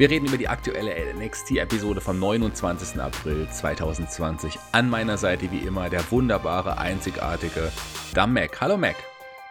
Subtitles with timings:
[0.00, 2.98] Wir reden über die aktuelle NXT-Episode vom 29.
[2.98, 4.58] April 2020.
[4.72, 7.70] An meiner Seite wie immer der wunderbare, einzigartige
[8.14, 8.58] Dam Mac.
[8.62, 8.96] Hallo Mac.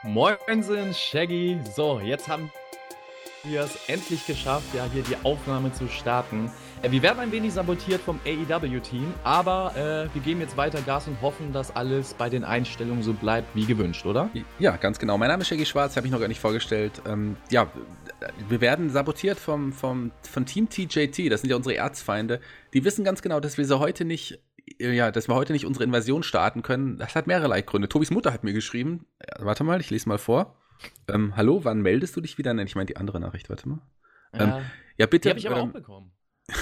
[0.01, 1.59] Moinsen, Shaggy.
[1.75, 2.51] So, jetzt haben
[3.43, 6.51] wir es endlich geschafft, ja, hier die Aufnahme zu starten.
[6.81, 11.07] Äh, wir werden ein wenig sabotiert vom AEW-Team, aber äh, wir geben jetzt weiter Gas
[11.07, 14.29] und hoffen, dass alles bei den Einstellungen so bleibt wie gewünscht, oder?
[14.57, 15.17] Ja, ganz genau.
[15.19, 17.01] Mein Name ist Shaggy Schwarz, habe ich noch gar nicht vorgestellt.
[17.05, 17.67] Ähm, ja,
[18.47, 22.41] wir werden sabotiert vom, vom, von Team TJT, das sind ja unsere Erzfeinde.
[22.73, 24.39] Die wissen ganz genau, dass wir sie heute nicht
[24.77, 27.89] ja, dass wir heute nicht unsere Invasion starten können, das hat mehrere Gründe.
[27.89, 30.55] Tobis Mutter hat mir geschrieben, ja, warte mal, ich lese mal vor.
[31.07, 32.53] Ähm, hallo, wann meldest du dich wieder?
[32.53, 33.79] Nein, ich meine die andere Nachricht, warte mal.
[34.33, 34.61] Ähm, ja,
[34.97, 35.23] ja, bitte.
[35.23, 36.11] Die habe ich aber ähm, auch bekommen.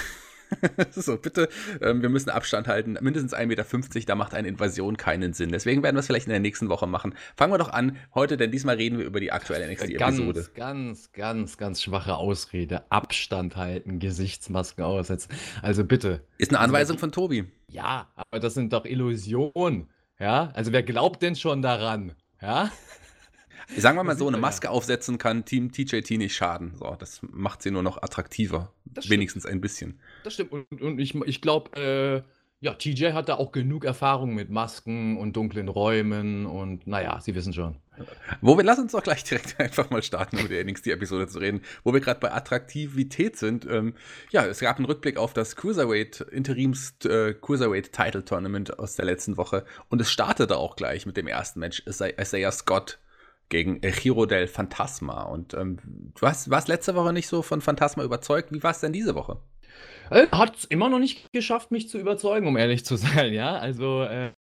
[0.92, 1.50] so, bitte,
[1.82, 2.98] ähm, wir müssen Abstand halten.
[3.02, 3.66] Mindestens 1,50 Meter,
[4.06, 5.52] da macht eine Invasion keinen Sinn.
[5.52, 7.16] Deswegen werden wir es vielleicht in der nächsten Woche machen.
[7.36, 10.48] Fangen wir doch an heute, denn diesmal reden wir über die aktuelle NXT-Episode.
[10.54, 12.84] Ganz, ganz, ganz, ganz schwache Ausrede.
[12.92, 15.30] Abstand halten, Gesichtsmasken aussetzen.
[15.62, 16.22] Also bitte.
[16.38, 17.46] Ist eine also Anweisung von Tobi.
[17.70, 19.90] Ja, aber das sind doch Illusionen.
[20.20, 22.14] Ja, also wer glaubt denn schon daran?
[22.42, 22.72] Ja.
[23.76, 26.74] Sagen wir mal so, eine Maske aufsetzen kann Team TJT nicht schaden.
[26.78, 28.72] So, das macht sie nur noch attraktiver.
[29.08, 30.00] Wenigstens ein bisschen.
[30.24, 30.52] Das stimmt.
[30.52, 32.22] Und, und ich, ich glaube, äh,
[32.60, 37.36] ja, TJ hat da auch genug Erfahrung mit Masken und dunklen Räumen und naja, Sie
[37.36, 37.76] wissen schon.
[38.42, 41.62] Wo wir, lass uns doch gleich direkt einfach mal starten, über die NXT-Episode zu reden,
[41.84, 43.68] wo wir gerade bei Attraktivität sind.
[43.70, 43.94] Ähm,
[44.32, 49.06] ja, es gab einen Rückblick auf das Cruiserweight, Interims äh, Cruiserweight Title Tournament aus der
[49.06, 51.84] letzten Woche und es startete auch gleich mit dem ersten Match.
[51.86, 53.00] Isaiah Scott
[53.50, 55.24] gegen Giro del Phantasma.
[55.24, 55.78] Und ähm,
[56.20, 58.52] du hast, warst letzte Woche nicht so von Phantasma überzeugt.
[58.52, 59.40] Wie war es denn diese Woche?
[60.10, 63.58] Äh, Hat es immer noch nicht geschafft, mich zu überzeugen, um ehrlich zu sein, ja.
[63.58, 64.32] Also äh,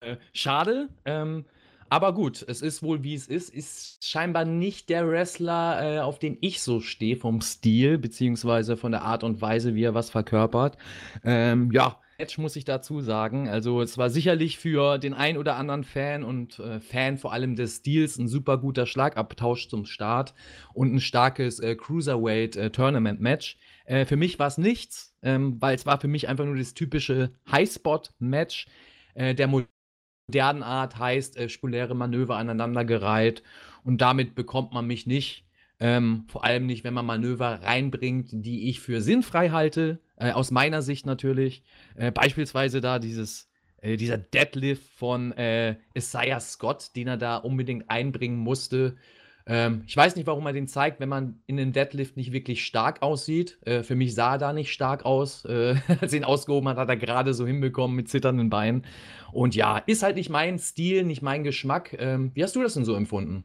[0.00, 0.88] äh, schade.
[1.04, 1.46] Ähm,
[1.88, 3.50] aber gut, es ist wohl wie es ist.
[3.50, 8.92] Ist scheinbar nicht der Wrestler, äh, auf den ich so stehe, vom Stil, beziehungsweise von
[8.92, 10.76] der Art und Weise, wie er was verkörpert.
[11.22, 13.48] Ähm, ja, Match, muss ich dazu sagen.
[13.48, 17.56] Also, es war sicherlich für den ein oder anderen Fan und äh, Fan vor allem
[17.56, 20.34] des Stils ein super guter Schlagabtausch zum Start
[20.72, 22.70] und ein starkes äh, Cruiserweight äh.
[23.84, 26.72] Äh, für mich war es nichts, ähm, weil es war für mich einfach nur das
[26.72, 28.66] typische Highspot-Match
[29.14, 33.42] äh, der modernen Art, heißt äh, spuläre Manöver aneinandergereiht
[33.84, 35.44] und damit bekommt man mich nicht.
[35.78, 40.50] Ähm, vor allem nicht, wenn man Manöver reinbringt, die ich für sinnfrei halte, äh, aus
[40.50, 41.62] meiner Sicht natürlich.
[41.94, 43.48] Äh, beispielsweise da dieses,
[43.80, 48.96] äh, dieser Deadlift von äh, Isaiah Scott, den er da unbedingt einbringen musste.
[49.46, 52.64] Ähm, ich weiß nicht, warum er den zeigt, wenn man in den Deadlift nicht wirklich
[52.64, 53.58] stark aussieht.
[53.64, 55.44] Äh, für mich sah er da nicht stark aus.
[55.46, 55.78] Als
[56.12, 58.84] er ihn ausgehoben hat, hat er gerade so hinbekommen mit zitternden Beinen.
[59.32, 61.94] Und ja, ist halt nicht mein Stil, nicht mein Geschmack.
[61.98, 63.44] Ähm, wie hast du das denn so empfunden?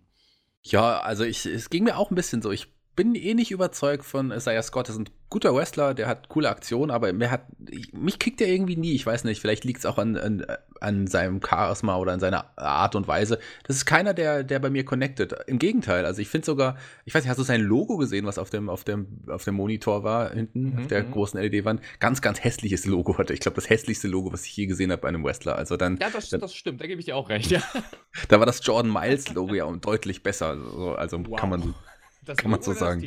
[0.63, 2.51] Ja, also ich, es ging mir auch ein bisschen so.
[2.51, 4.89] Ich bin eh nicht überzeugt von Isaiah Scott.
[4.89, 7.45] Das ist ein guter Wrestler, der hat coole Aktionen, aber mir hat,
[7.93, 8.93] mich kriegt er irgendwie nie.
[8.93, 10.45] Ich weiß nicht, vielleicht liegt es auch an, an,
[10.81, 13.39] an, seinem Charisma oder an seiner Art und Weise.
[13.63, 15.33] Das ist keiner, der, der bei mir connected.
[15.47, 18.37] Im Gegenteil, also ich finde sogar, ich weiß nicht, hast du sein Logo gesehen, was
[18.37, 20.79] auf dem, auf dem, auf dem Monitor war, hinten, mhm.
[20.79, 21.11] auf der mhm.
[21.11, 21.81] großen LED-Wand?
[22.01, 23.33] Ganz, ganz hässliches Logo hatte.
[23.33, 25.55] Ich glaube, das hässlichste Logo, was ich je gesehen habe bei einem Wrestler.
[25.55, 25.97] Also dann.
[26.01, 27.61] Ja, das, dann, das stimmt, da gebe ich dir auch recht, ja.
[28.27, 30.49] da war das Jordan Miles-Logo ja deutlich besser.
[30.49, 31.39] Also, also wow.
[31.39, 31.73] kann man
[32.21, 33.03] das Kann man so sagen.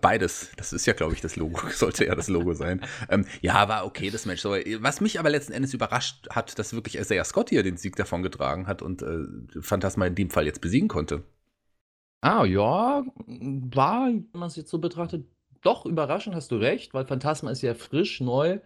[0.00, 0.52] Beides.
[0.56, 1.60] Das ist ja, glaube ich, das Logo.
[1.70, 2.80] Sollte ja das Logo sein.
[3.08, 4.40] ähm, ja, war okay, das Match.
[4.40, 7.96] So, was mich aber letzten Endes überrascht hat, dass wirklich Isaiah Scott hier den Sieg
[7.96, 9.26] davon getragen hat und äh,
[9.60, 11.24] Phantasma in dem Fall jetzt besiegen konnte.
[12.22, 15.26] Ah, ja, war, wenn man es jetzt so betrachtet,
[15.62, 18.60] doch überraschend, hast du recht, weil Phantasma ist ja frisch, neu.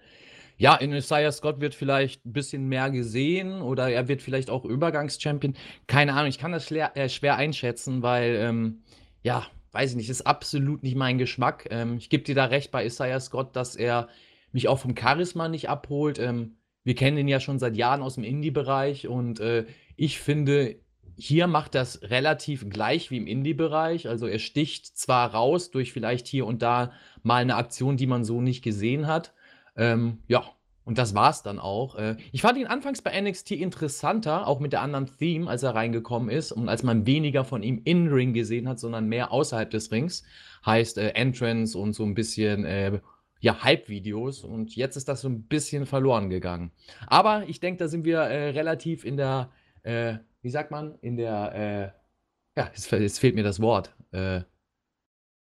[0.57, 4.65] Ja, in Isaiah Scott wird vielleicht ein bisschen mehr gesehen oder er wird vielleicht auch
[4.65, 5.57] Übergangschampion.
[5.89, 8.83] Keine Ahnung, ich kann das schwer, äh, schwer einschätzen, weil ähm,
[9.25, 11.67] ja, weiß ich nicht, ist absolut nicht mein Geschmack.
[11.71, 14.09] Ähm, ich gebe dir da recht bei Isaiah Scott, dass er
[14.53, 16.21] mich auch vom Charisma nicht abholt.
[16.21, 19.65] Ähm, wir kennen ihn ja schon seit Jahren aus dem Indie-Bereich und äh,
[19.97, 20.77] ich finde,
[21.17, 24.09] hier macht das relativ gleich wie im Indie-Bereich.
[24.09, 26.93] Also er sticht zwar raus durch vielleicht hier und da
[27.23, 29.33] mal eine Aktion, die man so nicht gesehen hat.
[29.77, 30.45] Ähm, ja,
[30.85, 31.97] und das war's dann auch.
[31.97, 35.75] Äh, ich fand ihn anfangs bei NXT interessanter, auch mit der anderen Theme, als er
[35.75, 39.71] reingekommen ist und als man weniger von ihm in Ring gesehen hat, sondern mehr außerhalb
[39.71, 40.25] des Rings.
[40.65, 43.01] Heißt äh, Entrance und so ein bisschen, äh,
[43.41, 46.71] ja, Hype-Videos und jetzt ist das so ein bisschen verloren gegangen.
[47.07, 49.51] Aber ich denke, da sind wir äh, relativ in der,
[49.83, 51.95] äh, wie sagt man, in der,
[52.57, 53.95] äh, ja, jetzt, jetzt, fehlt mir das Wort.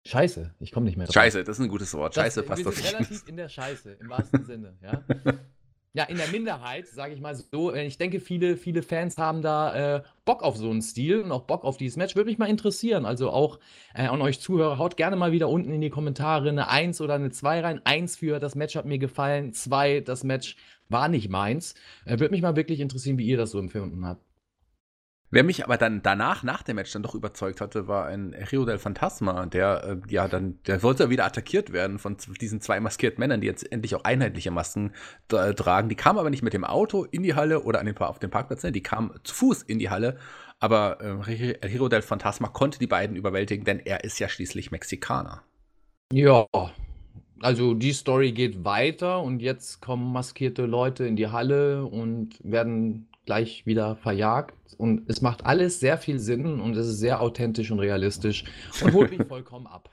[0.06, 1.14] Scheiße, ich komme nicht mehr drauf.
[1.14, 2.14] Scheiße, das ist ein gutes Wort.
[2.14, 5.02] Scheiße das, passt wir sind relativ in der Scheiße, im wahrsten Sinne, ja.
[5.96, 7.72] Ja, in der Minderheit, sage ich mal so.
[7.72, 11.32] Äh, ich denke, viele, viele Fans haben da äh, Bock auf so einen Stil und
[11.32, 12.14] auch Bock auf dieses Match.
[12.14, 13.06] Würde mich mal interessieren.
[13.06, 13.58] Also auch
[13.94, 17.14] äh, an euch Zuhörer, haut gerne mal wieder unten in die Kommentare eine 1 oder
[17.14, 17.80] eine 2 rein.
[17.84, 20.56] 1 für das Match hat mir gefallen, 2 das Match
[20.90, 21.74] war nicht meins.
[22.04, 24.20] Äh, Würde mich mal wirklich interessieren, wie ihr das so empfunden habt.
[25.30, 28.64] Wer mich aber dann danach, nach dem Match dann doch überzeugt hatte, war ein Rio
[28.64, 33.20] del Fantasma, der äh, ja dann, der wollte wieder attackiert werden von diesen zwei maskierten
[33.20, 34.92] Männern, die jetzt endlich auch einheitliche Masken
[35.32, 35.88] äh, tragen.
[35.88, 38.30] Die kamen aber nicht mit dem Auto in die Halle oder an den, auf den
[38.30, 38.70] Parkplatz, ne?
[38.70, 40.16] die kamen zu Fuß in die Halle.
[40.60, 45.42] Aber äh, Rio del Fantasma konnte die beiden überwältigen, denn er ist ja schließlich Mexikaner.
[46.12, 46.46] Ja,
[47.40, 53.08] also die Story geht weiter und jetzt kommen maskierte Leute in die Halle und werden
[53.26, 54.54] gleich wieder verjagt.
[54.74, 58.44] Und es macht alles sehr viel Sinn und es ist sehr authentisch und realistisch
[58.82, 59.90] und holt mich vollkommen ab.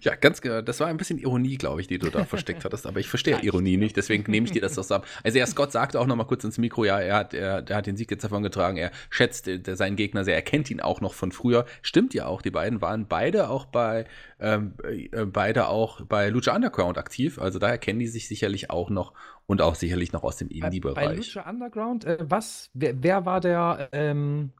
[0.00, 0.60] Ja, ganz genau.
[0.62, 2.86] Das war ein bisschen Ironie, glaube ich, die du da versteckt hattest.
[2.86, 5.06] Aber ich verstehe Ironie nicht, deswegen nehme ich dir das doch ab.
[5.24, 7.76] Also, ja, Scott sagte auch noch mal kurz ins Mikro, ja, er hat, er, er
[7.76, 8.76] hat den Sieg jetzt davon getragen.
[8.76, 10.34] Er schätzt seinen Gegner sehr.
[10.34, 11.66] Er kennt ihn auch noch von früher.
[11.82, 12.42] Stimmt ja auch.
[12.42, 14.06] Die beiden waren beide auch bei,
[14.38, 17.40] ähm, äh, beide auch bei Lucha Underground aktiv.
[17.40, 19.14] Also, daher kennen die sich sicherlich auch noch
[19.46, 21.08] und auch sicherlich noch aus dem Indie-Bereich.
[21.08, 24.15] Bei Lucha Underground, äh, was, wer, wer, war der ähm,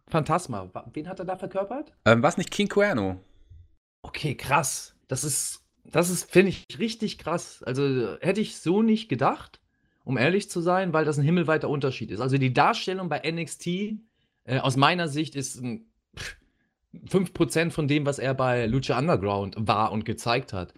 [0.08, 0.70] Phantasma?
[0.92, 1.92] Wen hat er da verkörpert?
[2.04, 3.20] Ähm, was nicht King Cuerno?
[4.02, 4.94] Okay, krass.
[5.08, 7.62] Das ist, das ist, finde ich, richtig krass.
[7.62, 9.60] Also hätte ich so nicht gedacht,
[10.04, 12.20] um ehrlich zu sein, weil das ein himmelweiter Unterschied ist.
[12.20, 13.66] Also die Darstellung bei NXT
[14.44, 15.86] äh, aus meiner Sicht ist ein,
[17.04, 20.72] 5% von dem, was er bei Lucha Underground war und gezeigt hat.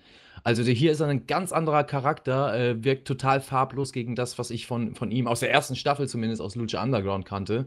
[0.45, 4.51] Also hier ist er ein ganz anderer Charakter, äh, wirkt total farblos gegen das, was
[4.51, 7.67] ich von, von ihm aus der ersten Staffel zumindest aus Lucha Underground kannte.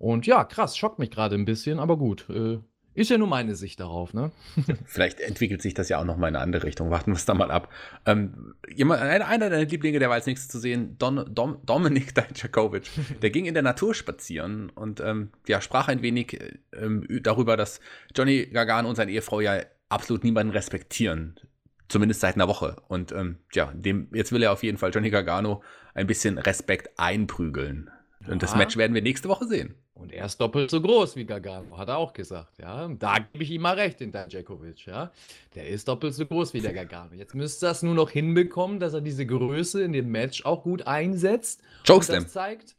[0.00, 2.26] Und ja, krass, schockt mich gerade ein bisschen, aber gut.
[2.30, 2.58] Äh,
[2.94, 4.32] ist ja nur meine Sicht darauf, ne?
[4.86, 6.90] Vielleicht entwickelt sich das ja auch noch mal in eine andere Richtung.
[6.90, 7.68] Warten wir es da mal ab.
[8.06, 12.14] Ähm, jemand, einer, einer deiner Lieblinge, der war als nächstes zu sehen, Don, Dom, Dominik
[12.14, 12.90] Dajakovic.
[13.20, 16.38] Der ging in der Natur spazieren und ähm, ja, sprach ein wenig
[16.72, 17.80] ähm, darüber, dass
[18.16, 19.60] Johnny Gargano und seine Ehefrau ja
[19.90, 21.36] absolut niemanden respektieren.
[21.88, 22.76] Zumindest seit einer Woche.
[22.88, 25.62] Und ähm, ja, dem, jetzt will er auf jeden Fall Johnny Gargano
[25.92, 27.90] ein bisschen Respekt einprügeln.
[28.20, 28.36] Und ja.
[28.38, 29.74] das Match werden wir nächste Woche sehen.
[30.00, 32.88] Und er ist doppelt so groß wie Gargano, hat er auch gesagt, ja.
[32.88, 35.10] Da gebe ich ihm mal recht, den Dajakovic, ja.
[35.54, 37.14] Der ist doppelt so groß wie der Gargano.
[37.14, 40.62] Jetzt müsste er es nur noch hinbekommen, dass er diese Größe in dem Match auch
[40.62, 41.62] gut einsetzt.
[41.86, 42.22] Chokeslam.
[42.22, 42.76] Das zeigt,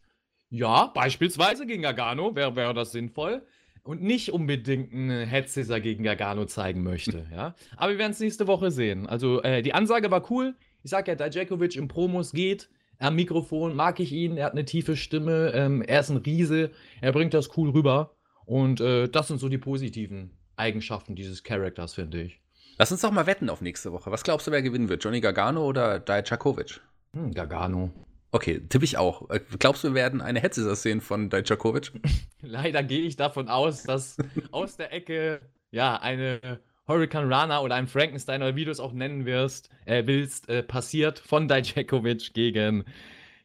[0.50, 3.44] ja, beispielsweise gegen Gargano wäre wär das sinnvoll.
[3.84, 7.56] Und nicht unbedingt einen Headsisser gegen Gargano zeigen möchte, ja.
[7.78, 9.08] Aber wir werden es nächste Woche sehen.
[9.08, 10.56] Also, äh, die Ansage war cool.
[10.84, 12.70] Ich sag ja, Dajakovic im Promos geht
[13.02, 16.72] am Mikrofon mag ich ihn, er hat eine tiefe Stimme, ähm, er ist ein Riese,
[17.02, 18.16] er bringt das cool rüber.
[18.46, 22.42] Und äh, das sind so die positiven Eigenschaften dieses Charakters, finde ich.
[22.78, 24.12] Lass uns doch mal wetten auf nächste Woche.
[24.12, 25.04] Was glaubst du, wer gewinnen wird?
[25.04, 26.82] Johnny Gargano oder Dajakovic?
[27.14, 27.92] Hm, Gargano.
[28.32, 29.30] Okay, tippe ich auch.
[29.30, 31.92] Äh, glaubst du, wir werden eine Hetze sehen von Dajakovic?
[32.42, 34.18] Leider gehe ich davon aus, dass
[34.52, 36.60] aus der Ecke ja eine
[36.92, 40.64] Hurricane Rana oder einem Frankenstein oder wie du es auch nennen wirst, äh, willst, äh,
[40.64, 42.86] passiert von Dijakovic gegen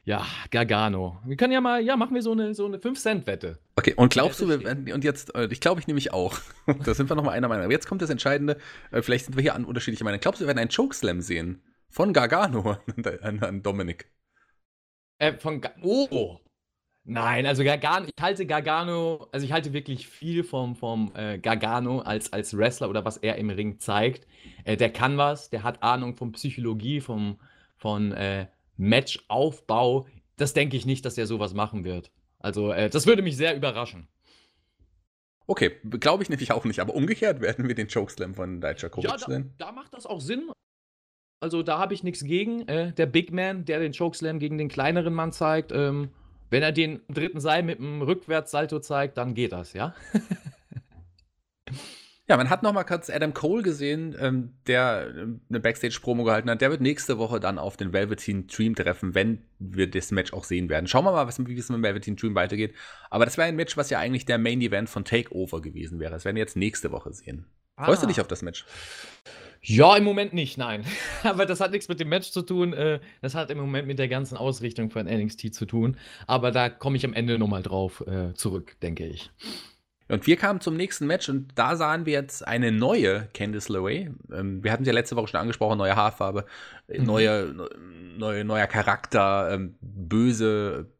[0.06, 1.18] ja, Gargano.
[1.24, 3.58] Wir können ja mal, ja, machen wir so eine, so eine 5-Cent-Wette.
[3.74, 6.38] Okay, und glaubst du, wir werden, und jetzt, äh, ich glaube ich nämlich auch,
[6.84, 7.64] da sind wir nochmal einer Meinung.
[7.64, 8.56] Aber jetzt kommt das Entscheidende,
[8.92, 10.20] äh, vielleicht sind wir hier an unterschiedliche Meinungen.
[10.20, 11.60] Glaubst du, wir werden einen Chokeslam sehen?
[11.88, 12.76] Von Gargano
[13.22, 14.08] an, an Dominik?
[15.18, 16.38] Äh, von, Ga oh,
[17.08, 22.00] Nein, also Gargano, ich halte Gargano, also ich halte wirklich viel vom, vom äh, Gargano
[22.00, 24.26] als, als Wrestler oder was er im Ring zeigt.
[24.64, 27.38] Äh, der kann was, der hat Ahnung von Psychologie, vom,
[27.76, 30.08] von äh, Matchaufbau.
[30.36, 32.10] Das denke ich nicht, dass er sowas machen wird.
[32.40, 34.08] Also, äh, das würde mich sehr überraschen.
[35.46, 39.16] Okay, glaube ich nämlich auch nicht, aber umgekehrt werden wir den Chokeslam von Dijakovic ja,
[39.16, 39.54] da, sehen.
[39.58, 40.50] Da macht das auch Sinn.
[41.38, 42.66] Also, da habe ich nichts gegen.
[42.66, 46.10] Äh, der Big Man, der den Chokeslam gegen den kleineren Mann zeigt, ähm,
[46.50, 49.94] wenn er den dritten Seil mit einem Rückwärtssalto zeigt, dann geht das, ja?
[52.28, 56.50] ja, man hat noch mal kurz Adam Cole gesehen, ähm, der ähm, eine Backstage-Promo gehalten
[56.50, 56.60] hat.
[56.60, 60.44] Der wird nächste Woche dann auf den Velveteen Dream treffen, wenn wir das Match auch
[60.44, 60.86] sehen werden.
[60.86, 62.74] Schauen wir mal, was, wie es mit dem Velveteen Dream weitergeht.
[63.10, 66.12] Aber das wäre ein Match, was ja eigentlich der Main Event von Takeover gewesen wäre.
[66.12, 67.46] Das werden wir jetzt nächste Woche sehen.
[67.76, 67.84] Ah.
[67.84, 68.64] Freust du dich auf das Match?
[69.62, 70.84] Ja, im Moment nicht, nein.
[71.22, 72.72] Aber das hat nichts mit dem Match zu tun.
[72.72, 75.96] Äh, das hat im Moment mit der ganzen Ausrichtung von NXT zu tun.
[76.26, 79.30] Aber da komme ich am Ende nochmal drauf äh, zurück, denke ich.
[80.08, 84.10] Und wir kamen zum nächsten Match und da sahen wir jetzt eine neue Candice LeRae.
[84.32, 86.46] Ähm, wir hatten sie ja letzte Woche schon angesprochen, neue Haarfarbe,
[86.86, 87.04] mhm.
[87.04, 87.68] neue,
[88.16, 90.92] neue, neuer Charakter, ähm, böse.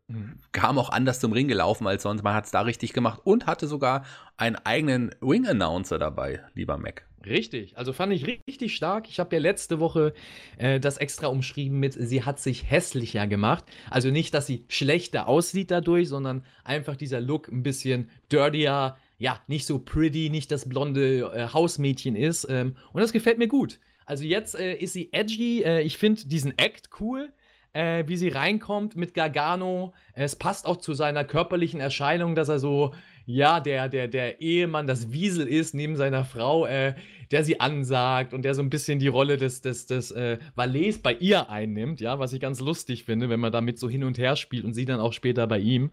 [0.52, 2.22] Kam auch anders zum Ring gelaufen als sonst.
[2.22, 4.04] Man hat es da richtig gemacht und hatte sogar
[4.36, 7.06] einen eigenen Ring-Announcer dabei, lieber Mac.
[7.25, 9.08] Richtig, also fand ich richtig stark.
[9.08, 10.14] Ich habe ja letzte Woche
[10.58, 13.64] äh, das extra umschrieben mit, sie hat sich hässlicher gemacht.
[13.90, 19.40] Also nicht, dass sie schlechter aussieht dadurch, sondern einfach dieser Look ein bisschen dirtier, ja,
[19.48, 22.46] nicht so pretty, nicht das blonde äh, Hausmädchen ist.
[22.48, 23.80] Ähm, und das gefällt mir gut.
[24.04, 25.62] Also jetzt äh, ist sie edgy.
[25.64, 27.32] Äh, ich finde diesen Act cool.
[27.76, 29.92] Äh, wie sie reinkommt mit Gargano.
[30.14, 32.95] Es passt auch zu seiner körperlichen Erscheinung, dass er so
[33.26, 36.95] ja, der, der, der Ehemann, das Wiesel ist neben seiner Frau, äh,
[37.33, 40.99] der sie ansagt und der so ein bisschen die Rolle des, des, des äh, Valets
[40.99, 44.16] bei ihr einnimmt, ja, was ich ganz lustig finde, wenn man damit so hin und
[44.16, 45.90] her spielt und sie dann auch später bei ihm.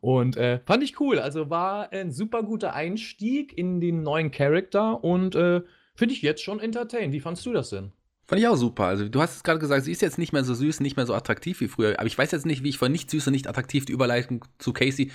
[0.00, 1.18] Und äh, fand ich cool.
[1.18, 5.60] Also war ein super guter Einstieg in den neuen Charakter und äh,
[5.96, 7.12] finde ich jetzt schon entertained.
[7.12, 7.92] Wie fandst du das denn?
[8.28, 8.86] Fand ich auch super.
[8.86, 11.06] Also du hast es gerade gesagt, sie ist jetzt nicht mehr so süß, nicht mehr
[11.06, 11.94] so attraktiv wie früher.
[12.00, 14.44] Aber ich weiß jetzt nicht, wie ich von nicht süß und nicht attraktiv die Überleitung
[14.58, 15.12] zu Casey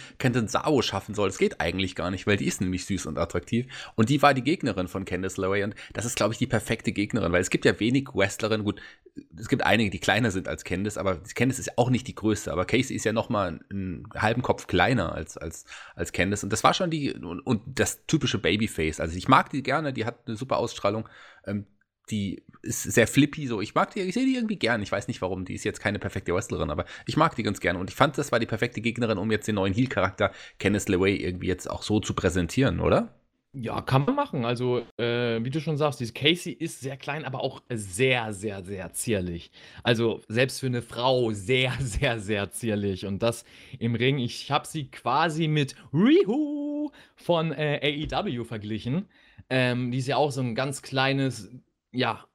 [0.48, 1.28] Sao schaffen soll.
[1.28, 3.66] Das geht eigentlich gar nicht, weil die ist nämlich süß und attraktiv.
[3.96, 5.66] Und die war die Gegnerin von Candice LeRae.
[5.66, 8.64] Und das ist, glaube ich, die perfekte Gegnerin, weil es gibt ja wenig Wrestlerinnen.
[8.64, 8.80] Gut,
[9.38, 12.50] es gibt einige, die kleiner sind als Candice, aber Candice ist auch nicht die größte.
[12.50, 15.66] Aber Casey ist ja noch mal einen halben Kopf kleiner als, als,
[15.96, 16.46] als Candice.
[16.46, 19.02] Und das war schon die, und, und das typische Babyface.
[19.02, 21.10] Also ich mag die gerne, die hat eine super Ausstrahlung.
[21.46, 21.66] Ähm,
[22.10, 23.62] die ist sehr flippy, so.
[23.62, 24.82] Ich mag die, ich sehe die irgendwie gern.
[24.82, 27.60] Ich weiß nicht warum, die ist jetzt keine perfekte Wrestlerin, aber ich mag die ganz
[27.60, 27.80] gerne.
[27.80, 31.16] Und ich fand, das war die perfekte Gegnerin, um jetzt den neuen Heel-Charakter Kenneth LeWay
[31.16, 33.16] irgendwie jetzt auch so zu präsentieren, oder?
[33.54, 34.46] Ja, kann man machen.
[34.46, 38.64] Also, äh, wie du schon sagst, diese Casey ist sehr klein, aber auch sehr, sehr,
[38.64, 39.52] sehr zierlich.
[39.84, 43.06] Also, selbst für eine Frau sehr, sehr, sehr zierlich.
[43.06, 43.44] Und das
[43.78, 44.20] im Ring.
[44.20, 49.08] Ich habe sie quasi mit Rihu von äh, AEW verglichen.
[49.50, 51.52] Ähm, die ist ja auch so ein ganz kleines
[51.92, 52.26] ja,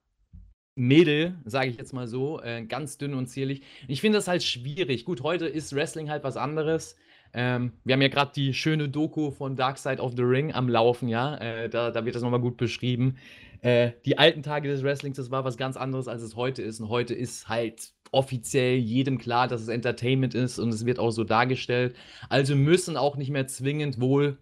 [0.76, 3.62] Mädel, sage ich jetzt mal so, äh, ganz dünn und zierlich.
[3.88, 5.04] Ich finde das halt schwierig.
[5.06, 6.96] Gut, heute ist Wrestling halt was anderes.
[7.32, 10.68] Ähm, wir haben ja gerade die schöne Doku von Dark Side of the Ring am
[10.68, 11.36] Laufen, ja.
[11.38, 13.16] Äh, da, da, wird das nochmal gut beschrieben.
[13.62, 16.80] Äh, die alten Tage des Wrestlings, das war was ganz anderes, als es heute ist.
[16.80, 21.10] Und heute ist halt offiziell jedem klar, dass es Entertainment ist und es wird auch
[21.10, 21.96] so dargestellt.
[22.28, 24.38] Also müssen auch nicht mehr zwingend wohl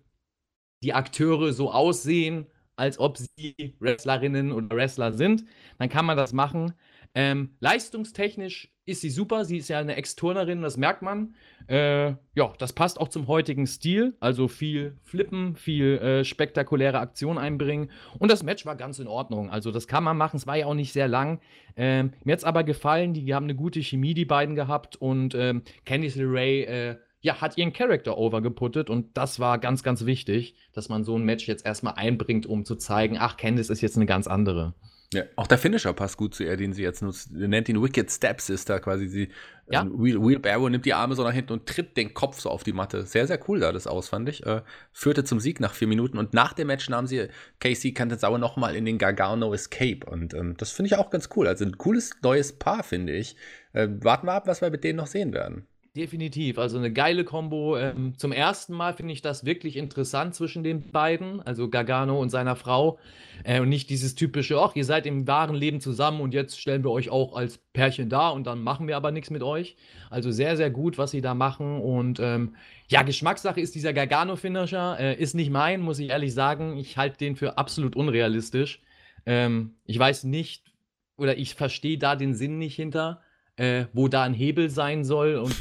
[0.83, 5.45] die Akteure so aussehen als ob sie Wrestlerinnen oder Wrestler sind.
[5.78, 6.75] Dann kann man das machen.
[7.16, 9.45] Ähm, leistungstechnisch ist sie super.
[9.45, 11.37] Sie ist ja eine Ex-Turnerin, das merkt man.
[11.69, 14.16] Äh, ja, das passt auch zum heutigen Stil.
[14.19, 17.90] Also viel Flippen, viel äh, spektakuläre Aktion einbringen.
[18.19, 19.49] Und das Match war ganz in Ordnung.
[19.49, 20.37] Also das kann man machen.
[20.37, 21.40] Es war ja auch nicht sehr lang.
[21.76, 23.14] Ähm, mir hat es aber gefallen.
[23.14, 24.97] Die haben eine gute Chemie, die beiden gehabt.
[24.97, 30.04] Und ähm, Candice LeRae äh, ja, hat ihren Charakter overgeputtet und das war ganz, ganz
[30.04, 33.81] wichtig, dass man so ein Match jetzt erstmal einbringt, um zu zeigen, ach, Candice ist
[33.81, 34.75] jetzt eine ganz andere.
[35.14, 37.31] Ja, auch der Finisher passt gut zu ihr, den sie jetzt nutzt.
[37.33, 39.28] Sie nennt ihn Wicked Steps, ist da quasi sie.
[39.71, 39.83] Ja.
[39.83, 42.62] Ähm, Wheel, Wheelbarrow nimmt die Arme so nach hinten und tritt den Kopf so auf
[42.62, 43.07] die Matte.
[43.07, 44.45] Sehr, sehr cool da das aus, fand ich.
[44.45, 44.61] Äh,
[44.93, 47.28] führte zum Sieg nach vier Minuten und nach dem Match nahm sie
[47.59, 51.47] Casey Cantanzauer nochmal in den Gargano Escape und ähm, das finde ich auch ganz cool.
[51.47, 53.37] Also ein cooles neues Paar, finde ich.
[53.73, 55.66] Äh, warten wir ab, was wir mit denen noch sehen werden.
[55.97, 57.79] Definitiv, also eine geile Kombo.
[57.79, 62.31] Ähm, zum ersten Mal finde ich das wirklich interessant zwischen den beiden, also Gargano und
[62.31, 62.99] seiner Frau.
[63.45, 66.83] Äh, und nicht dieses typische, ach, ihr seid im wahren Leben zusammen und jetzt stellen
[66.83, 69.77] wir euch auch als Pärchen da und dann machen wir aber nichts mit euch.
[70.11, 71.81] Also sehr, sehr gut, was sie da machen.
[71.81, 72.57] Und ähm,
[72.89, 74.99] ja, Geschmackssache ist dieser Gargano-Finisher.
[74.99, 76.77] Äh, ist nicht mein, muss ich ehrlich sagen.
[76.77, 78.83] Ich halte den für absolut unrealistisch.
[79.27, 80.73] Ähm, ich weiß nicht,
[81.17, 83.21] oder ich verstehe da den Sinn nicht hinter.
[83.57, 85.55] Äh, wo da ein Hebel sein soll und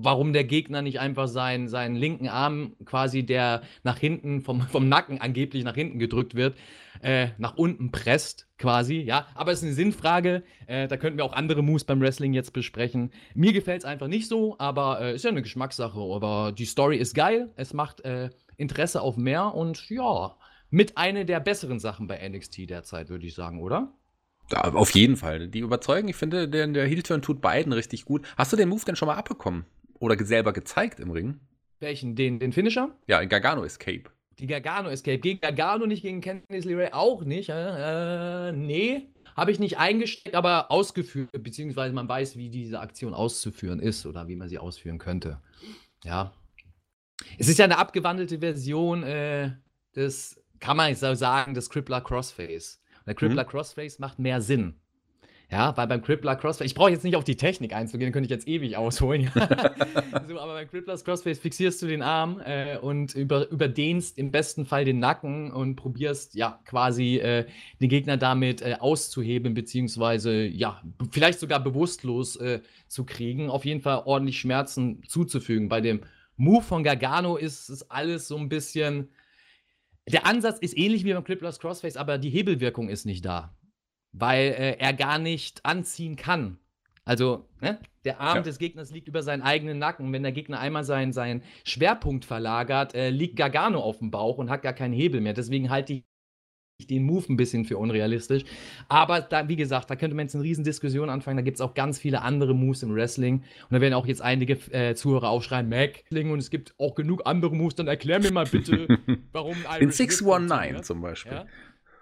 [0.00, 4.88] warum der Gegner nicht einfach seinen, seinen linken Arm quasi, der nach hinten, vom, vom
[4.88, 6.56] Nacken angeblich nach hinten gedrückt wird,
[7.02, 9.26] äh, nach unten presst, quasi, ja.
[9.34, 10.42] Aber es ist eine Sinnfrage.
[10.66, 13.10] Äh, da könnten wir auch andere Moves beim Wrestling jetzt besprechen.
[13.34, 15.98] Mir gefällt es einfach nicht so, aber äh, ist ja eine Geschmackssache.
[15.98, 17.50] Aber die Story ist geil.
[17.56, 20.36] Es macht äh, Interesse auf mehr und ja,
[20.70, 23.92] mit einer der besseren Sachen bei NXT derzeit, würde ich sagen, oder?
[24.50, 25.48] Auf jeden Fall.
[25.48, 26.08] Die überzeugen.
[26.08, 28.26] Ich finde, der, der Heel-Turn tut beiden richtig gut.
[28.36, 29.66] Hast du den Move denn schon mal abbekommen?
[30.00, 31.40] Oder selber gezeigt im Ring?
[31.80, 32.14] Welchen?
[32.16, 32.90] Den, den Finisher?
[33.06, 34.04] Ja, in Gargano Escape.
[34.38, 35.18] Die Gargano Escape.
[35.18, 37.48] Gegen Gargano nicht, gegen Candice LeRae auch nicht.
[37.50, 39.08] Äh, nee.
[39.36, 44.26] Habe ich nicht eingesteckt, aber ausgeführt, beziehungsweise man weiß, wie diese Aktion auszuführen ist oder
[44.28, 45.40] wie man sie ausführen könnte.
[46.04, 46.32] Ja.
[47.38, 49.52] Es ist ja eine abgewandelte Version äh,
[49.94, 52.80] des, kann man so sagen, des Crippler Crossface.
[53.06, 53.48] Der Crippler mhm.
[53.48, 54.74] Crossface macht mehr Sinn.
[55.50, 58.30] Ja, weil beim Crippler Crossface, ich brauche jetzt nicht auf die Technik einzugehen, könnte ich
[58.30, 59.30] jetzt ewig ausholen.
[60.28, 64.66] so, aber beim Crippler Crossface fixierst du den Arm äh, und über, überdehnst im besten
[64.66, 67.46] Fall den Nacken und probierst ja quasi äh,
[67.80, 73.48] den Gegner damit äh, auszuheben, beziehungsweise ja, vielleicht sogar bewusstlos äh, zu kriegen.
[73.48, 75.70] Auf jeden Fall ordentlich Schmerzen zuzufügen.
[75.70, 76.02] Bei dem
[76.36, 79.08] Move von Gargano ist es alles so ein bisschen.
[80.06, 83.54] Der Ansatz ist ähnlich wie beim Crippler's Crossface, aber die Hebelwirkung ist nicht da
[84.12, 86.58] weil äh, er gar nicht anziehen kann.
[87.04, 87.78] Also, ne?
[88.04, 88.42] der Arm ja.
[88.42, 90.12] des Gegners liegt über seinen eigenen Nacken.
[90.12, 94.50] Wenn der Gegner einmal seinen, seinen Schwerpunkt verlagert, äh, liegt Gargano auf dem Bauch und
[94.50, 95.34] hat gar keinen Hebel mehr.
[95.34, 96.04] Deswegen halte ich
[96.86, 98.44] den Move ein bisschen für unrealistisch.
[98.88, 101.36] Aber da, wie gesagt, da könnte man jetzt eine riesen Diskussion anfangen.
[101.36, 103.36] Da gibt es auch ganz viele andere Moves im Wrestling.
[103.36, 107.22] Und da werden auch jetzt einige äh, Zuhörer aufschreien, Mac, und es gibt auch genug
[107.24, 107.74] andere Moves.
[107.74, 108.86] Dann erklär mir mal bitte,
[109.32, 111.32] warum ein In 619 zum Beispiel.
[111.32, 111.46] Ja?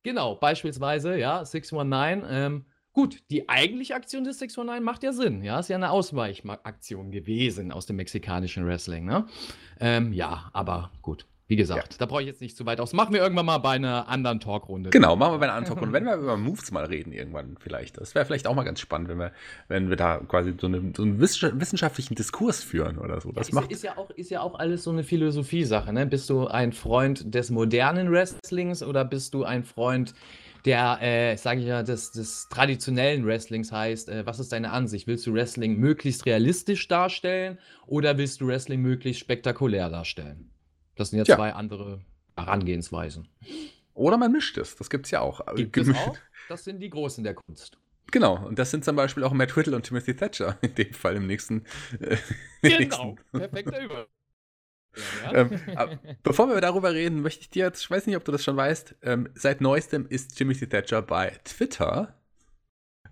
[0.06, 2.22] Genau, beispielsweise, ja, 619.
[2.30, 5.42] Ähm, gut, die eigentliche Aktion des 619 macht ja Sinn.
[5.42, 9.04] Ja, ist ja eine Ausweichaktion gewesen aus dem mexikanischen Wrestling.
[9.04, 9.26] Ne?
[9.80, 11.26] Ähm, ja, aber gut.
[11.48, 11.98] Wie gesagt, ja.
[11.98, 12.92] da brauche ich jetzt nicht zu weit aus.
[12.92, 14.90] Machen wir irgendwann mal bei einer anderen Talkrunde.
[14.90, 15.92] Genau, machen wir bei einer anderen Talkrunde.
[15.92, 18.00] wenn wir über Moves mal reden irgendwann vielleicht.
[18.00, 19.32] Das wäre vielleicht auch mal ganz spannend, wenn wir,
[19.68, 23.30] wenn wir da quasi so, eine, so einen wissenschaftlichen Diskurs führen oder so.
[23.30, 25.92] Das ja, macht ist, ja auch, ist ja auch alles so eine Philosophie-Sache.
[25.92, 26.04] Ne?
[26.06, 30.14] Bist du ein Freund des modernen Wrestlings oder bist du ein Freund
[30.64, 35.06] der, äh, sage ich ja, des, des traditionellen Wrestlings heißt, äh, was ist deine Ansicht?
[35.06, 40.50] Willst du Wrestling möglichst realistisch darstellen oder willst du Wrestling möglichst spektakulär darstellen?
[40.96, 41.36] Das sind ja, ja.
[41.36, 42.00] zwei andere
[42.36, 43.28] Herangehensweisen.
[43.94, 45.40] Oder man mischt es, das gibt es ja auch.
[45.54, 46.16] Gibt es auch?
[46.48, 47.78] Das sind die Großen der Kunst.
[48.12, 51.16] Genau, und das sind zum Beispiel auch Matt Whittle und Timothy Thatcher in dem Fall
[51.16, 51.64] im nächsten.
[52.00, 52.16] Äh,
[52.62, 53.16] genau, nächsten.
[53.32, 54.06] perfekter Über.
[55.24, 55.90] Ja, ja.
[55.90, 58.44] ähm, bevor wir darüber reden, möchte ich dir jetzt, ich weiß nicht, ob du das
[58.44, 62.14] schon weißt, ähm, seit neuestem ist Timothy Thatcher bei Twitter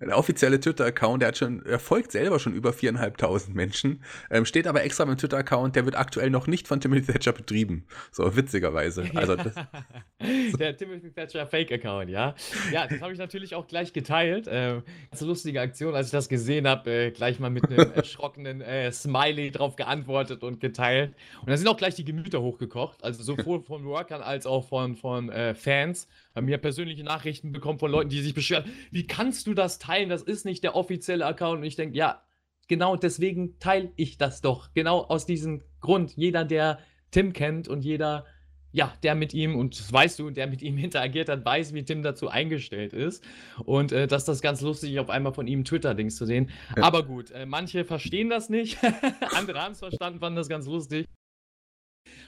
[0.01, 4.67] der offizielle Twitter-Account, der hat schon, er folgt selber schon über viereinhalbtausend Menschen, ähm, steht
[4.67, 7.87] aber extra beim Twitter-Account, der wird aktuell noch nicht von Timothy Thatcher betrieben.
[8.13, 9.11] So, witzigerweise.
[9.15, 9.55] Also das,
[10.59, 12.35] der Timothy Thatcher Fake-Account, ja.
[12.73, 14.47] Ja, das habe ich natürlich auch gleich geteilt.
[14.47, 18.61] Äh, ganz lustige Aktion, als ich das gesehen habe, äh, gleich mal mit einem erschrockenen
[18.61, 21.15] äh, Smiley drauf geantwortet und geteilt.
[21.41, 24.97] Und da sind auch gleich die Gemüter hochgekocht, also sowohl von Workern als auch von,
[24.97, 29.47] von äh, Fans haben mir persönliche Nachrichten bekommen von Leuten, die sich beschweren, wie kannst
[29.47, 30.09] du das teilen?
[30.09, 31.59] Das ist nicht der offizielle Account.
[31.59, 32.23] Und ich denke, ja,
[32.69, 34.73] genau deswegen teile ich das doch.
[34.75, 36.13] Genau aus diesem Grund.
[36.17, 36.79] Jeder, der
[37.11, 38.27] Tim kennt und jeder,
[38.73, 41.85] ja, der mit ihm, und das weißt du, der mit ihm interagiert hat, weiß, wie
[41.85, 43.25] Tim dazu eingestellt ist.
[43.65, 46.51] Und äh, dass das ganz lustig auf einmal von ihm Twitter-Dings zu sehen.
[46.77, 46.85] Ja.
[46.85, 48.79] Aber gut, äh, manche verstehen das nicht.
[49.35, 51.07] Andere haben es verstanden, fanden das ganz lustig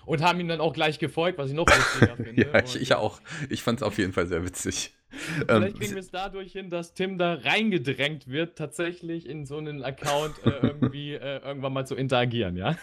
[0.07, 2.43] und haben ihm dann auch gleich gefolgt, was ich noch lustiger finde.
[2.43, 3.21] ja, ich, ich, auch.
[3.51, 4.96] Ich fand es auf jeden Fall sehr witzig.
[5.47, 9.59] Vielleicht ähm, kriegen wir es dadurch hin, dass Tim da reingedrängt wird, tatsächlich in so
[9.59, 12.77] einen Account äh, irgendwie äh, irgendwann mal zu interagieren, ja?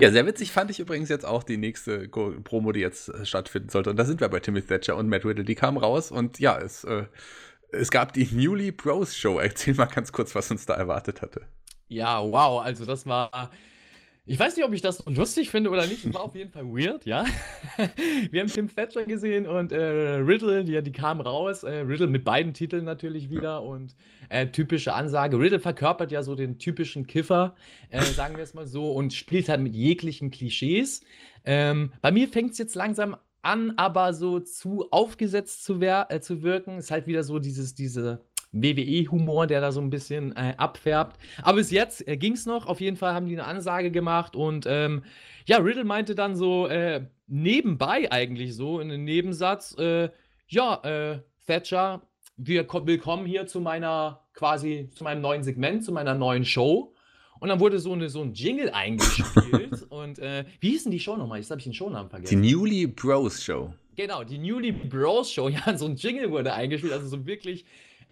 [0.00, 3.68] ja, sehr witzig fand ich übrigens jetzt auch die nächste Promo, die jetzt äh, stattfinden
[3.68, 3.90] sollte.
[3.90, 5.44] Und da sind wir bei Timothy Thatcher und Matt Riddle.
[5.44, 7.04] Die kamen raus und ja, es, äh,
[7.72, 9.38] es gab die Newly Bros Show.
[9.38, 11.42] Erzähl mal ganz kurz, was uns da erwartet hatte.
[11.88, 13.50] Ja, wow, also das war
[14.28, 16.12] ich weiß nicht, ob ich das lustig finde oder nicht.
[16.12, 17.24] War auf jeden Fall weird, ja.
[18.30, 21.62] Wir haben Tim Thatcher gesehen und äh, Riddle, die, die kam raus.
[21.62, 23.96] Äh, Riddle mit beiden Titeln natürlich wieder und
[24.28, 25.38] äh, typische Ansage.
[25.38, 27.56] Riddle verkörpert ja so den typischen Kiffer,
[27.88, 31.00] äh, sagen wir es mal so, und spielt halt mit jeglichen Klischees.
[31.44, 36.42] Ähm, bei mir fängt es jetzt langsam an, aber so zu aufgesetzt zu, äh, zu
[36.42, 36.78] wirken.
[36.78, 38.20] Ist halt wieder so dieses, diese
[38.52, 41.18] WWE-Humor, der da so ein bisschen äh, abfärbt.
[41.42, 42.66] Aber bis jetzt äh, ging es noch.
[42.66, 45.04] Auf jeden Fall haben die eine Ansage gemacht und ähm,
[45.46, 50.10] ja, Riddle meinte dann so äh, nebenbei eigentlich so in einem Nebensatz, äh,
[50.48, 52.02] ja, äh, Thatcher,
[52.36, 56.94] wir willkommen hier zu meiner quasi zu meinem neuen Segment, zu meiner neuen Show.
[57.40, 59.82] Und dann wurde so, eine, so ein Jingle eingespielt.
[59.90, 61.38] und äh, wie hieß denn die Show nochmal?
[61.38, 62.42] Jetzt habe ich den Shownamen vergessen.
[62.42, 63.72] Die Newly Bros Show.
[63.96, 65.48] Genau, die Newly Bros Show.
[65.66, 66.92] Ja, so ein Jingle wurde eingespielt.
[66.92, 67.64] Also so wirklich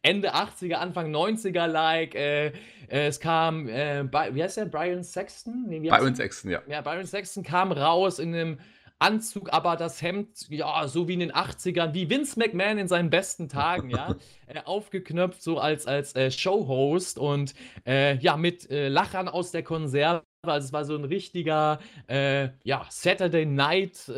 [0.06, 2.14] Ende 80er, Anfang 90er like.
[2.14, 2.52] Äh, äh,
[2.88, 4.66] es kam, äh, wie heißt der?
[4.66, 5.64] Brian Sexton?
[5.68, 6.62] Nee, Byron Sexton, ja.
[6.68, 8.60] Ja, Byron Sexton kam raus in einem
[9.00, 13.10] Anzug, aber das Hemd, ja, so wie in den 80ern, wie Vince McMahon in seinen
[13.10, 14.14] besten Tagen, ja,
[14.46, 20.24] äh, aufgeknöpft, so als, als äh, Showhost und ja, mit Lachern aus der Konserve.
[20.42, 24.10] Also es war so ein richtiger, ja, Saturday Night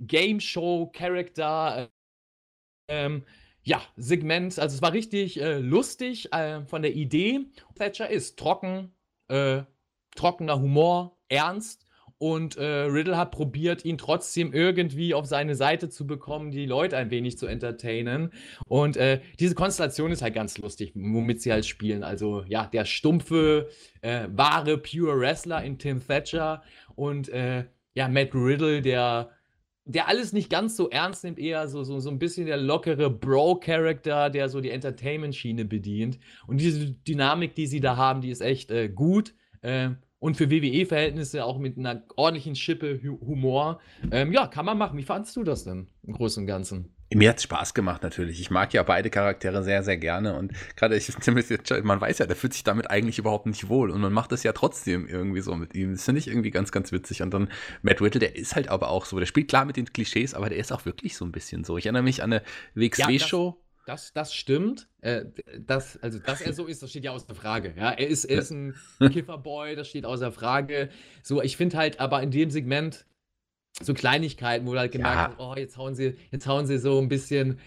[0.00, 1.88] Game Show Character.
[2.88, 3.24] Ähm,
[3.62, 4.58] ja, Segment.
[4.58, 7.40] Also es war richtig äh, lustig äh, von der Idee.
[7.76, 8.94] Thatcher ist trocken,
[9.28, 9.62] äh,
[10.16, 11.86] trockener Humor, ernst
[12.18, 16.96] und äh, Riddle hat probiert, ihn trotzdem irgendwie auf seine Seite zu bekommen, die Leute
[16.96, 18.32] ein wenig zu entertainen.
[18.66, 22.02] Und äh, diese Konstellation ist halt ganz lustig, womit sie halt spielen.
[22.02, 23.68] Also ja, der stumpfe,
[24.02, 26.62] äh, wahre, pure Wrestler in Tim Thatcher
[26.94, 27.30] und
[27.94, 29.30] ja, Matt Riddle, der
[29.92, 33.10] der alles nicht ganz so ernst nimmt, eher so, so, so ein bisschen der lockere
[33.10, 36.18] Bro-Charakter, der so die Entertainment-Schiene bedient.
[36.46, 39.34] Und diese Dynamik, die sie da haben, die ist echt äh, gut.
[39.62, 43.80] Äh, und für WWE-Verhältnisse auch mit einer ordentlichen Schippe Humor.
[44.10, 44.98] Ähm, ja, kann man machen.
[44.98, 46.94] Wie fandest du das denn im Großen und Ganzen?
[47.12, 48.40] Mir hat es Spaß gemacht natürlich.
[48.40, 50.36] Ich mag ja beide Charaktere sehr, sehr gerne.
[50.36, 51.08] Und gerade ich
[51.82, 53.90] man weiß ja, der fühlt sich damit eigentlich überhaupt nicht wohl.
[53.90, 55.92] Und man macht es ja trotzdem irgendwie so mit ihm.
[55.92, 57.22] Das finde ich irgendwie ganz, ganz witzig.
[57.22, 57.50] Und dann
[57.82, 59.18] Matt Riddle, der ist halt aber auch so.
[59.18, 61.76] Der spielt klar mit den Klischees, aber der ist auch wirklich so ein bisschen so.
[61.78, 62.42] Ich erinnere mich an eine
[62.74, 63.56] WXW-Show.
[63.58, 64.88] Ja, das, das stimmt.
[65.00, 65.24] Äh,
[65.58, 67.74] das, also, dass er so ist, das steht ja außer Frage.
[67.76, 70.90] Ja, er ist, er ist ein Kifferboy, das steht außer Frage.
[71.24, 73.04] So, ich finde halt aber in dem Segment
[73.80, 75.28] so Kleinigkeiten, wo du halt gemerkt ja.
[75.28, 77.58] hast, oh, jetzt hauen sie, jetzt hauen sie so ein bisschen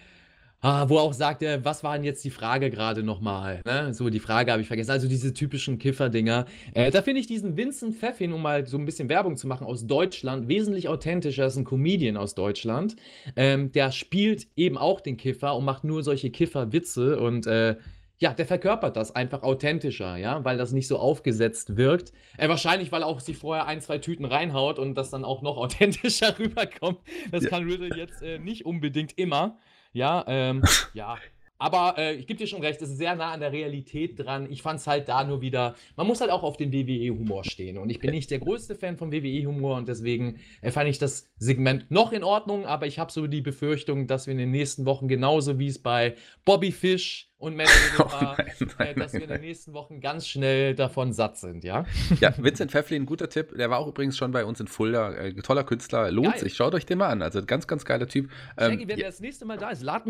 [0.66, 3.60] Ah, wo auch sagt er, was war denn jetzt die Frage gerade nochmal?
[3.66, 3.94] Ne?
[3.94, 4.92] So, die Frage habe ich vergessen.
[4.92, 6.46] Also diese typischen Kiffer-Dinger.
[6.74, 9.68] Äh, da finde ich diesen Vincent Pfeffin, um mal so ein bisschen Werbung zu machen,
[9.68, 12.96] aus Deutschland, wesentlich authentischer als ein Comedian aus Deutschland.
[13.36, 17.76] Ähm, der spielt eben auch den Kiffer und macht nur solche Kiffer-Witze und äh,
[18.24, 22.14] ja, der verkörpert das einfach authentischer, ja, weil das nicht so aufgesetzt wirkt.
[22.38, 25.58] Äh, wahrscheinlich, weil auch sie vorher ein, zwei Tüten reinhaut und das dann auch noch
[25.64, 27.00] authentischer rüberkommt.
[27.32, 27.50] Das ja.
[27.50, 29.58] kann Riddle jetzt äh, nicht unbedingt immer.
[29.92, 31.18] Ja, ähm, ja.
[31.64, 34.52] Aber äh, ich gebe dir schon recht, es ist sehr nah an der Realität dran.
[34.52, 37.78] Ich fand es halt da nur wieder, man muss halt auch auf den WWE-Humor stehen.
[37.78, 41.26] Und ich bin nicht der größte Fan vom WWE-Humor und deswegen äh, fand ich das
[41.38, 44.86] Segment noch in Ordnung, aber ich habe so die Befürchtung, dass wir in den nächsten
[44.86, 49.14] Wochen genauso wie es bei Bobby Fish und Matt oh, war, nein, nein, äh, dass
[49.14, 51.86] nein, wir in den nächsten Wochen ganz schnell davon satt sind, ja?
[52.20, 53.56] Ja, Vincent Pfefflin, guter Tipp.
[53.58, 55.14] Der war auch übrigens schon bei uns in Fulda.
[55.14, 56.40] Äh, toller Künstler, lohnt Geil.
[56.40, 56.56] sich.
[56.56, 57.22] Schaut euch den mal an.
[57.22, 58.30] Also ganz, ganz geiler Typ.
[58.58, 58.96] Ähm, Shaggy, wenn ja.
[58.98, 60.06] der das nächste Mal da ist, lad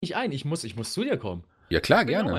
[0.00, 0.32] nicht ein.
[0.32, 1.44] Ich muss, ich muss zu dir kommen.
[1.68, 2.32] Ja, klar, gerne.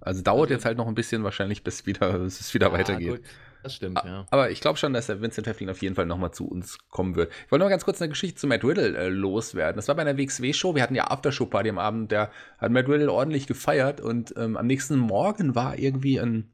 [0.00, 2.72] Also dauert also, jetzt halt noch ein bisschen wahrscheinlich, bis, wieder, bis es wieder ja,
[2.72, 3.08] weitergeht.
[3.08, 3.20] Gut.
[3.62, 4.26] Das stimmt, ja.
[4.30, 7.16] Aber ich glaube schon, dass der Vincent Hefflin auf jeden Fall nochmal zu uns kommen
[7.16, 7.32] wird.
[7.46, 9.76] Ich wollte noch ganz kurz eine Geschichte zu Matt Riddle äh, loswerden.
[9.76, 10.74] Das war bei einer WXW-Show.
[10.74, 12.12] Wir hatten ja Aftershow-Party am Abend.
[12.12, 16.50] Der hat Matt Riddle ordentlich gefeiert und ähm, am nächsten Morgen war irgendwie ein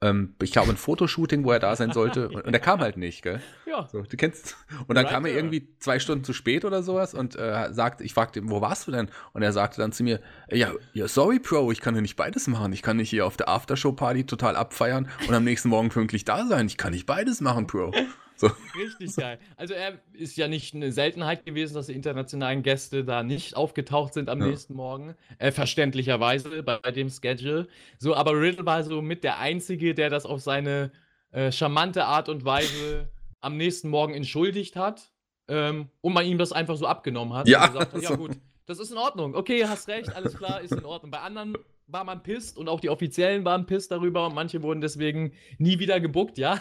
[0.00, 2.28] ähm, ich glaube, ein Fotoshooting, wo er da sein sollte.
[2.28, 3.40] Und, und er kam halt nicht, gell?
[3.66, 3.88] Ja.
[3.90, 4.56] So, du kennst.
[4.86, 8.04] Und dann right kam er irgendwie zwei Stunden zu spät oder sowas und äh, sagte,
[8.04, 9.08] ich fragte ihn, wo warst du denn?
[9.32, 12.46] Und er sagte dann zu mir, ja, ja, sorry, Bro, ich kann ja nicht beides
[12.46, 12.72] machen.
[12.72, 16.46] Ich kann nicht hier auf der Aftershow-Party total abfeiern und am nächsten Morgen pünktlich da
[16.46, 16.66] sein.
[16.66, 17.92] Ich kann nicht beides machen, Bro.
[18.38, 18.48] So.
[18.76, 19.40] Richtig geil.
[19.56, 24.14] Also er ist ja nicht eine Seltenheit gewesen, dass die internationalen Gäste da nicht aufgetaucht
[24.14, 24.46] sind am ja.
[24.46, 25.16] nächsten Morgen.
[25.38, 27.66] Äh, verständlicherweise bei, bei, dem Schedule.
[27.98, 30.92] So, aber Riddle war so mit der Einzige, der das auf seine
[31.32, 33.08] äh, charmante Art und Weise
[33.40, 35.10] am nächsten Morgen entschuldigt hat.
[35.48, 37.48] Ähm, und man ihm das einfach so abgenommen hat.
[37.48, 39.34] Ja, und gesagt hat, ja gut, das ist in Ordnung.
[39.34, 41.10] Okay, hast recht, alles klar, ist in Ordnung.
[41.10, 41.56] Bei anderen
[41.88, 45.78] war man pisst und auch die Offiziellen waren pisst darüber und manche wurden deswegen nie
[45.78, 46.60] wieder gebuckt, ja.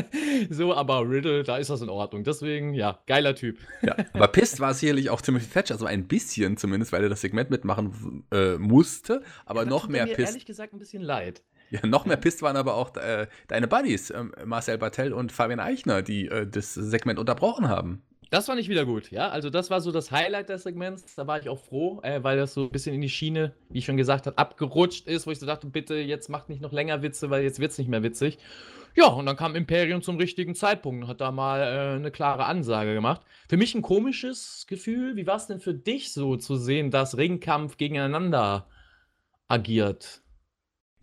[0.50, 2.24] so, aber Riddle, da ist das in Ordnung.
[2.24, 3.58] Deswegen, ja, geiler Typ.
[3.82, 7.20] ja, aber pisst war sicherlich auch Timothy Thatcher, so ein bisschen zumindest, weil er das
[7.20, 10.30] Segment mitmachen äh, musste, aber ja, noch mehr mir pisst.
[10.30, 11.42] ehrlich gesagt ein bisschen leid.
[11.70, 15.60] Ja, noch mehr pisst waren aber auch äh, deine Buddies, äh, Marcel Bartel und Fabian
[15.60, 18.02] Eichner, die äh, das Segment unterbrochen haben.
[18.34, 19.28] Das fand ich wieder gut, ja.
[19.28, 21.14] Also, das war so das Highlight des Segments.
[21.14, 23.78] Da war ich auch froh, äh, weil das so ein bisschen in die Schiene, wie
[23.78, 26.72] ich schon gesagt habe, abgerutscht ist, wo ich so dachte, bitte, jetzt macht nicht noch
[26.72, 28.38] länger Witze, weil jetzt wird es nicht mehr witzig.
[28.96, 32.46] Ja, und dann kam Imperium zum richtigen Zeitpunkt und hat da mal äh, eine klare
[32.46, 33.20] Ansage gemacht.
[33.48, 35.14] Für mich ein komisches Gefühl.
[35.14, 38.66] Wie war es denn für dich so zu sehen, dass Ringkampf gegeneinander
[39.46, 40.23] agiert?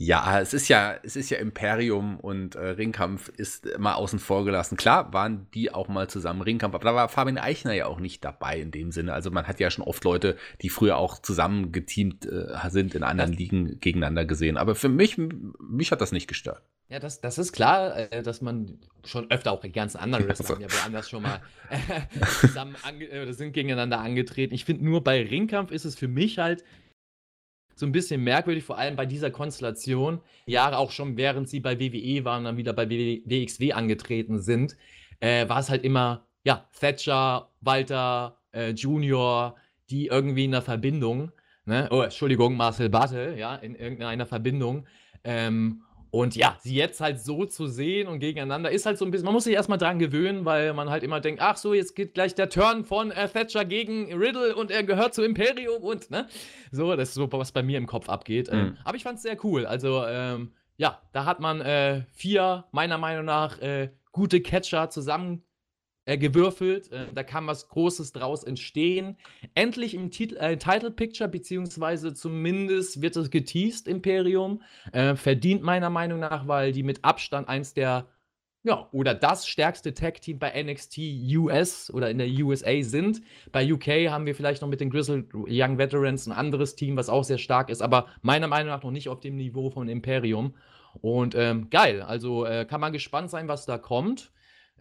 [0.03, 4.45] Ja, es ist ja, es ist ja Imperium und äh, Ringkampf ist mal außen vor
[4.45, 4.75] gelassen.
[4.75, 8.25] Klar waren die auch mal zusammen Ringkampf, aber da war Fabian Eichner ja auch nicht
[8.25, 9.13] dabei in dem Sinne.
[9.13, 13.03] Also man hat ja schon oft Leute, die früher auch zusammen geteamt äh, sind, in
[13.03, 14.57] anderen Ligen gegeneinander gesehen.
[14.57, 16.63] Aber für mich, mich hat das nicht gestört.
[16.89, 20.61] Ja, das, das ist klar, äh, dass man schon öfter auch in ganz anderen Wrestlern
[20.61, 24.55] ja woanders schon mal äh, zusammen ange äh, sind gegeneinander angetreten.
[24.55, 26.63] Ich finde nur bei Ringkampf ist es für mich halt
[27.81, 30.21] so ein bisschen merkwürdig, vor allem bei dieser Konstellation.
[30.45, 34.77] Jahre auch schon, während sie bei WWE waren, dann wieder bei WXW angetreten sind,
[35.19, 39.55] äh, war es halt immer, ja, Thatcher, Walter, äh, Junior,
[39.89, 41.31] die irgendwie in einer Verbindung,
[41.65, 41.87] ne?
[41.91, 44.85] oh, Entschuldigung, Marcel Bartel, ja, in irgendeiner Verbindung.
[45.23, 49.11] Ähm, und ja, sie jetzt halt so zu sehen und gegeneinander ist halt so ein
[49.11, 51.95] bisschen, man muss sich erstmal dran gewöhnen, weil man halt immer denkt, ach so, jetzt
[51.95, 56.11] geht gleich der Turn von äh, Thatcher gegen Riddle und er gehört zu Imperium und,
[56.11, 56.27] ne?
[56.71, 58.49] So, das ist so, was bei mir im Kopf abgeht.
[58.51, 58.65] Ähm, mhm.
[58.65, 59.65] Ähm, aber ich fand es sehr cool.
[59.65, 65.43] Also, ähm, ja, da hat man äh, vier, meiner Meinung nach, äh, gute Catcher zusammen
[66.05, 66.91] äh, gewürfelt.
[66.91, 69.17] Äh, da kann was Großes draus entstehen.
[69.53, 74.61] Endlich im Titel, äh, Title Picture, beziehungsweise zumindest wird es geteased, Imperium.
[74.91, 78.07] Äh, verdient meiner Meinung nach, weil die mit Abstand eins der
[78.63, 80.99] ja, oder das stärkste Tag-Team bei NXT
[81.35, 83.21] US oder in der USA sind.
[83.51, 87.09] Bei UK haben wir vielleicht noch mit den Grizzled Young Veterans ein anderes Team, was
[87.09, 90.53] auch sehr stark ist, aber meiner Meinung nach noch nicht auf dem Niveau von Imperium.
[91.01, 94.31] Und ähm, geil, also äh, kann man gespannt sein, was da kommt.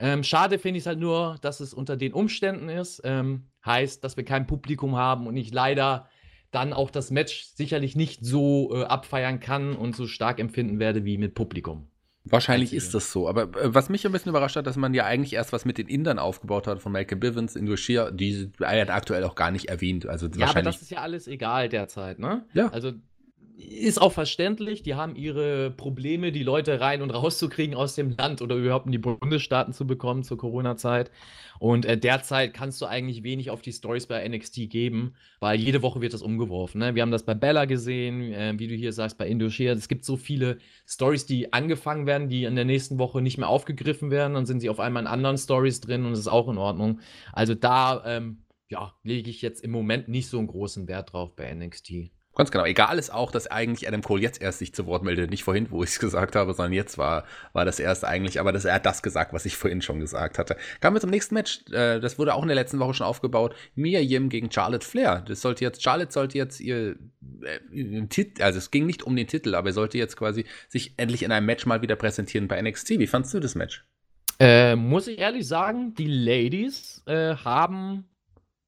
[0.01, 3.03] Ähm, schade finde ich es halt nur, dass es unter den Umständen ist.
[3.05, 6.09] Ähm, heißt, dass wir kein Publikum haben und ich leider
[6.51, 11.05] dann auch das Match sicherlich nicht so äh, abfeiern kann und so stark empfinden werde
[11.05, 11.87] wie mit Publikum.
[12.25, 13.29] Wahrscheinlich ist das so.
[13.29, 15.79] Aber äh, was mich ein bisschen überrascht hat, dass man ja eigentlich erst was mit
[15.79, 20.07] den Indern aufgebaut hat von Malcolm Bivens, Indochir, die er aktuell auch gar nicht erwähnt.
[20.07, 22.45] Also ja, aber das ist ja alles egal derzeit, ne?
[22.53, 22.69] Ja.
[22.69, 22.93] Also
[23.61, 28.41] ist auch verständlich, die haben ihre Probleme, die Leute rein und rauszukriegen aus dem Land
[28.43, 31.11] oder überhaupt in die Bundesstaaten zu bekommen zur Corona-Zeit.
[31.59, 35.83] Und äh, derzeit kannst du eigentlich wenig auf die Stories bei NXT geben, weil jede
[35.83, 36.79] Woche wird das umgeworfen.
[36.79, 36.95] Ne?
[36.95, 39.73] Wir haben das bei Bella gesehen, äh, wie du hier sagst, bei Indochea.
[39.73, 43.49] Es gibt so viele Stories, die angefangen werden, die in der nächsten Woche nicht mehr
[43.49, 44.35] aufgegriffen werden.
[44.35, 47.01] Dann sind sie auf einmal in anderen Stories drin und es ist auch in Ordnung.
[47.33, 51.37] Also da, ähm, ja, lege ich jetzt im Moment nicht so einen großen Wert drauf
[51.37, 52.11] bei NXT.
[52.41, 52.65] Ganz genau.
[52.65, 55.29] Egal ist auch, dass eigentlich Adam Cole jetzt erst sich zu Wort meldet.
[55.29, 58.41] Nicht vorhin, wo ich es gesagt habe, sondern jetzt war, war das erst eigentlich.
[58.41, 60.57] Aber das, er hat das gesagt, was ich vorhin schon gesagt hatte.
[60.81, 61.61] Kommen wir zum nächsten Match.
[61.71, 63.55] Äh, das wurde auch in der letzten Woche schon aufgebaut.
[63.75, 65.23] Mia Yim gegen Charlotte Flair.
[65.29, 66.97] Das sollte jetzt, Charlotte sollte jetzt ihr,
[67.43, 70.95] äh, Titel, also es ging nicht um den Titel, aber er sollte jetzt quasi sich
[70.97, 73.01] endlich in einem Match mal wieder präsentieren bei NXT.
[73.01, 73.85] Wie fandst du das Match?
[74.39, 78.09] Äh, muss ich ehrlich sagen, die Ladies äh, haben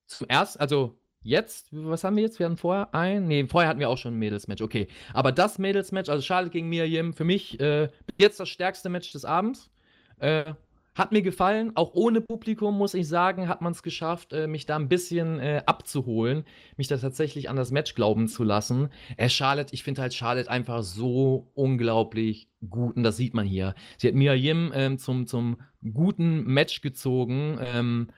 [0.06, 2.38] zuerst, also Jetzt, was haben wir jetzt?
[2.38, 3.26] Wir hatten vorher ein.
[3.26, 4.88] Nee, vorher hatten wir auch schon ein Mädelsmatch, okay.
[5.12, 9.12] Aber das Mädelsmatch, also Charlotte gegen Mia Yim, für mich äh, jetzt das stärkste Match
[9.12, 9.70] des Abends.
[10.18, 10.54] Äh,
[10.94, 14.66] hat mir gefallen, auch ohne Publikum, muss ich sagen, hat man es geschafft, äh, mich
[14.66, 16.44] da ein bisschen äh, abzuholen,
[16.76, 18.90] mich da tatsächlich an das Match glauben zu lassen.
[19.16, 23.74] Äh, Charlotte, ich finde halt Charlotte einfach so unglaublich gut und das sieht man hier.
[23.96, 25.56] Sie hat Mia Yim ähm, zum, zum
[25.94, 27.58] guten Match gezogen.
[27.62, 28.08] Ähm,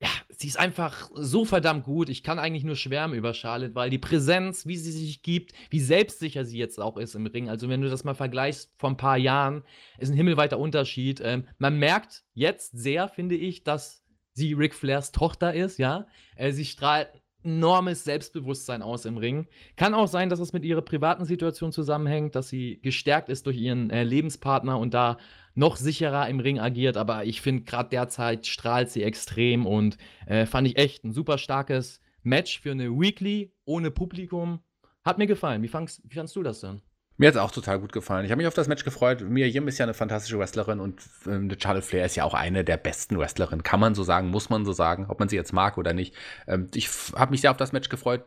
[0.00, 2.08] ja, sie ist einfach so verdammt gut.
[2.08, 5.80] Ich kann eigentlich nur schwärmen über Charlotte, weil die Präsenz, wie sie sich gibt, wie
[5.80, 7.48] selbstsicher sie jetzt auch ist im Ring.
[7.48, 9.64] Also, wenn du das mal vergleichst vor ein paar Jahren,
[9.98, 11.20] ist ein himmelweiter Unterschied.
[11.22, 16.06] Ähm, man merkt jetzt sehr, finde ich, dass sie Ric Flairs Tochter ist, ja.
[16.36, 17.08] Äh, sie strahlt
[17.42, 19.46] enormes Selbstbewusstsein aus im Ring.
[19.76, 23.56] Kann auch sein, dass es mit ihrer privaten Situation zusammenhängt, dass sie gestärkt ist durch
[23.56, 25.18] ihren äh, Lebenspartner und da
[25.58, 30.46] noch sicherer im Ring agiert, aber ich finde, gerade derzeit strahlt sie extrem und äh,
[30.46, 34.60] fand ich echt ein super starkes Match für eine Weekly ohne Publikum.
[35.04, 35.62] Hat mir gefallen.
[35.62, 36.80] Wie, fandst, wie fandst du das denn?
[37.16, 38.24] Mir hat es auch total gut gefallen.
[38.24, 39.22] Ich habe mich auf das Match gefreut.
[39.28, 42.62] Mia Yim ist ja eine fantastische Wrestlerin und ähm, Charlotte Flair ist ja auch eine
[42.62, 43.64] der besten Wrestlerinnen.
[43.64, 46.14] Kann man so sagen, muss man so sagen, ob man sie jetzt mag oder nicht.
[46.46, 48.24] Ähm, ich habe mich sehr auf das Match gefreut.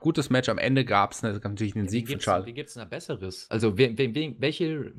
[0.00, 0.48] Gutes Match.
[0.48, 2.48] Am Ende gab es natürlich einen Sieg für Charlotte.
[2.48, 3.46] Wie gibt es ein besseres?
[3.50, 4.92] Also, we, we, welche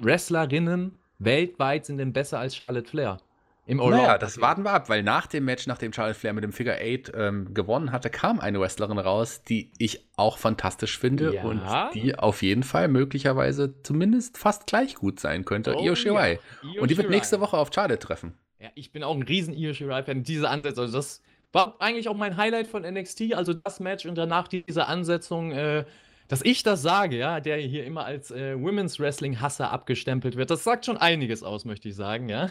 [0.00, 3.18] Wrestlerinnen weltweit sind denn besser als Charlotte Flair?
[3.68, 6.42] Im All naja, das warten wir ab, weil nach dem Match, nachdem Charlotte Flair mit
[6.42, 11.34] dem Figure 8 ähm, gewonnen hatte, kam eine Wrestlerin raus, die ich auch fantastisch finde
[11.34, 11.42] ja.
[11.42, 11.60] und
[11.92, 15.74] die auf jeden Fall möglicherweise zumindest fast gleich gut sein könnte.
[15.76, 16.40] Oh, Io Shirai.
[16.62, 16.80] Ja.
[16.80, 18.32] Und die wird nächste Woche auf Charlotte treffen.
[18.58, 20.22] Ja, ich bin auch ein riesen Io Shirai-Fan.
[20.22, 21.20] Diese Ansätze, also das
[21.52, 25.84] war eigentlich auch mein Highlight von NXT, also das Match und danach diese Ansetzung äh,
[26.28, 30.62] dass ich das sage, ja, der hier immer als äh, Women's Wrestling-Hasser abgestempelt wird, das
[30.62, 32.50] sagt schon einiges aus, möchte ich sagen, ja.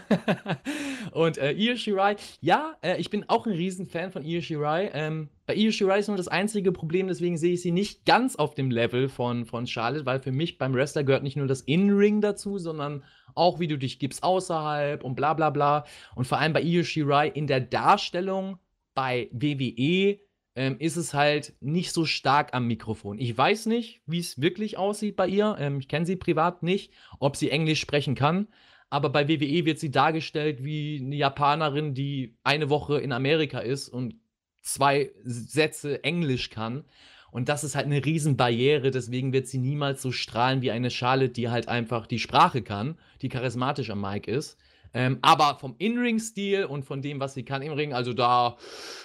[1.12, 4.90] und äh, Io Shirai, ja, äh, ich bin auch ein Riesenfan von Io Shirai.
[4.94, 8.36] Ähm, bei Io Shirai ist nur das einzige Problem, deswegen sehe ich sie nicht ganz
[8.36, 11.62] auf dem Level von, von Charlotte, weil für mich beim Wrestler gehört nicht nur das
[11.62, 13.04] In-Ring dazu, sondern
[13.36, 15.86] auch wie du dich gibst außerhalb und bla bla bla.
[16.16, 18.58] Und vor allem bei Io Shirai in der Darstellung
[18.96, 20.18] bei WWE
[20.58, 23.20] ähm, ist es halt nicht so stark am Mikrofon.
[23.20, 25.56] Ich weiß nicht, wie es wirklich aussieht bei ihr.
[25.60, 28.48] Ähm, ich kenne sie privat nicht, ob sie Englisch sprechen kann.
[28.90, 33.88] Aber bei WWE wird sie dargestellt wie eine Japanerin, die eine Woche in Amerika ist
[33.88, 34.16] und
[34.62, 36.86] zwei Sätze Englisch kann.
[37.30, 41.34] Und das ist halt eine Riesenbarriere, deswegen wird sie niemals so strahlen wie eine Charlotte,
[41.34, 44.58] die halt einfach die Sprache kann, die charismatisch am Mic ist.
[44.94, 48.58] Ähm, aber vom In-Ring-Stil und von dem, was sie kann im Ring, also da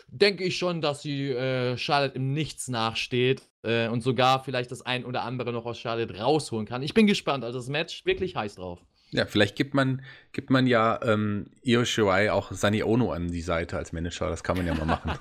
[0.09, 4.83] denke ich schon, dass sie äh, Charlotte im Nichts nachsteht äh, und sogar vielleicht das
[4.83, 6.83] ein oder andere noch aus Charlotte rausholen kann.
[6.83, 8.81] Ich bin gespannt, also das Match wirklich heiß drauf.
[9.11, 13.43] Ja, vielleicht gibt man, gibt man ja ähm, Io Shirai auch Sani Ono an die
[13.43, 14.31] Seite als Manager.
[14.31, 15.19] Das kann man ja mal machen.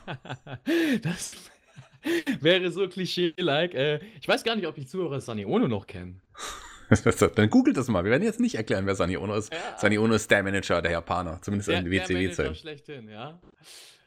[1.02, 1.36] das
[2.40, 3.74] wäre so klischee-like.
[3.74, 6.22] Äh, ich weiß gar nicht, ob die Zuhörer Sani Ono noch kennen.
[7.36, 8.04] Dann googelt das mal.
[8.04, 9.54] Wir werden jetzt nicht erklären, wer Sani Ono ist.
[9.54, 9.60] Ja.
[9.78, 13.40] Sani Ono ist der Manager der Japaner, zumindest der, in schlechthin, ja.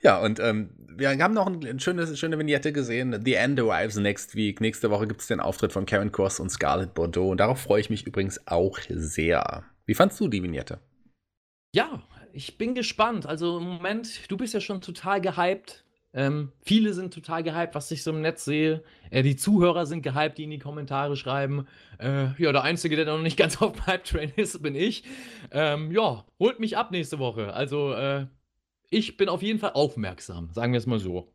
[0.02, 3.18] Ja, und ähm, wir haben noch eine schöne, schöne Vignette gesehen.
[3.24, 4.60] The End arrives next week.
[4.60, 7.30] Nächste Woche gibt es den Auftritt von Karen Cross und Scarlett Bordeaux.
[7.30, 9.64] Und darauf freue ich mich übrigens auch sehr.
[9.86, 10.78] Wie fandst du die Vignette?
[11.74, 12.02] Ja,
[12.34, 13.24] ich bin gespannt.
[13.24, 15.83] Also im Moment, du bist ja schon total gehypt.
[16.14, 18.84] Ähm, viele sind total gehypt, was ich so im Netz sehe.
[19.10, 21.66] Äh, die Zuhörer sind gehypt, die in die Kommentare schreiben.
[21.98, 25.04] Äh, ja, der Einzige, der noch nicht ganz auf dem Hype-Train ist, bin ich.
[25.50, 27.52] Ähm, ja, holt mich ab nächste Woche.
[27.52, 28.26] Also, äh,
[28.90, 31.34] ich bin auf jeden Fall aufmerksam, sagen wir es mal so.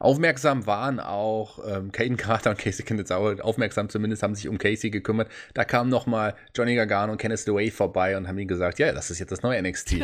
[0.00, 4.90] Aufmerksam waren auch ähm, Caden Carter und Casey Kenneth aufmerksam zumindest haben sich um Casey
[4.90, 5.28] gekümmert.
[5.54, 9.10] Da kamen nochmal Johnny Gargano und Kenneth DeWay vorbei und haben ihm gesagt, ja, das
[9.10, 9.96] ist jetzt das neue NXT.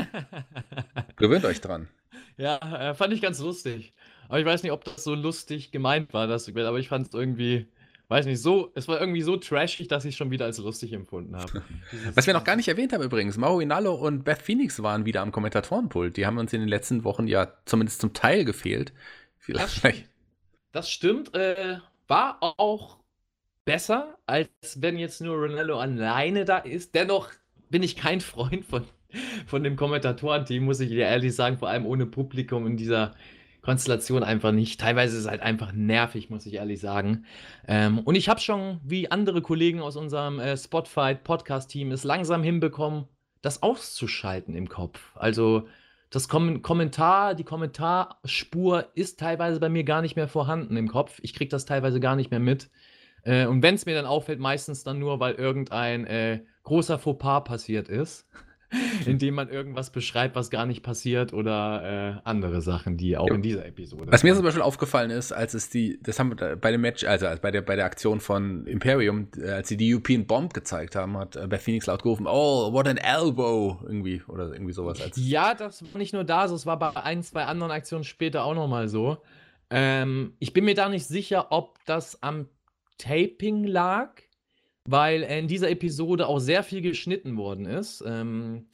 [1.16, 1.88] Gewöhnt euch dran.
[2.36, 3.92] Ja, äh, fand ich ganz lustig.
[4.28, 7.14] Aber ich weiß nicht, ob das so lustig gemeint war, das, aber ich fand es
[7.14, 7.66] irgendwie,
[8.08, 10.92] weiß nicht, so, es war irgendwie so trashig, dass ich es schon wieder als lustig
[10.92, 11.62] empfunden habe.
[12.14, 15.20] Was wir noch gar nicht erwähnt haben übrigens, Mauro Inallo und Beth Phoenix waren wieder
[15.20, 16.16] am Kommentatorenpult.
[16.16, 18.92] Die haben uns in den letzten Wochen ja zumindest zum Teil gefehlt.
[19.38, 20.08] Vielleicht.
[20.72, 21.34] Das stimmt.
[21.34, 22.98] Äh, war auch
[23.64, 26.94] besser, als wenn jetzt nur Ronaldo alleine da ist.
[26.94, 27.30] Dennoch
[27.70, 28.84] bin ich kein Freund von,
[29.46, 33.14] von dem Kommentatorenteam, muss ich dir ehrlich sagen, vor allem ohne Publikum in dieser
[33.64, 34.80] Konstellation einfach nicht.
[34.80, 37.24] Teilweise ist es halt einfach nervig, muss ich ehrlich sagen.
[37.66, 43.06] Ähm, und ich habe schon, wie andere Kollegen aus unserem äh, Spotfight-Podcast-Team, es langsam hinbekommen,
[43.42, 45.12] das auszuschalten im Kopf.
[45.16, 45.66] Also
[46.10, 51.18] das Kom Kommentar, die Kommentarspur ist teilweise bei mir gar nicht mehr vorhanden im Kopf.
[51.22, 52.70] Ich kriege das teilweise gar nicht mehr mit.
[53.24, 57.44] Äh, und wenn es mir dann auffällt, meistens dann nur, weil irgendein äh, großer Fauxpas
[57.44, 58.28] passiert ist.
[59.06, 63.34] indem man irgendwas beschreibt, was gar nicht passiert oder äh, andere Sachen, die auch ja.
[63.34, 64.10] in dieser Episode.
[64.10, 67.04] Was mir zum Beispiel aufgefallen ist, als es die, das haben wir bei dem Match,
[67.04, 70.96] also bei der, bei der Aktion von Imperium, äh, als sie die European Bomb gezeigt
[70.96, 75.00] haben, hat äh, bei Phoenix laut gerufen, oh, what an elbow, irgendwie, oder irgendwie sowas.
[75.00, 78.04] Als ja, das war nicht nur da so, es war bei ein, zwei anderen Aktionen
[78.04, 79.18] später auch nochmal so.
[79.70, 82.48] Ähm, ich bin mir da nicht sicher, ob das am
[82.98, 84.10] Taping lag
[84.86, 88.02] weil in dieser Episode auch sehr viel geschnitten worden ist.
[88.06, 88.66] Ähm,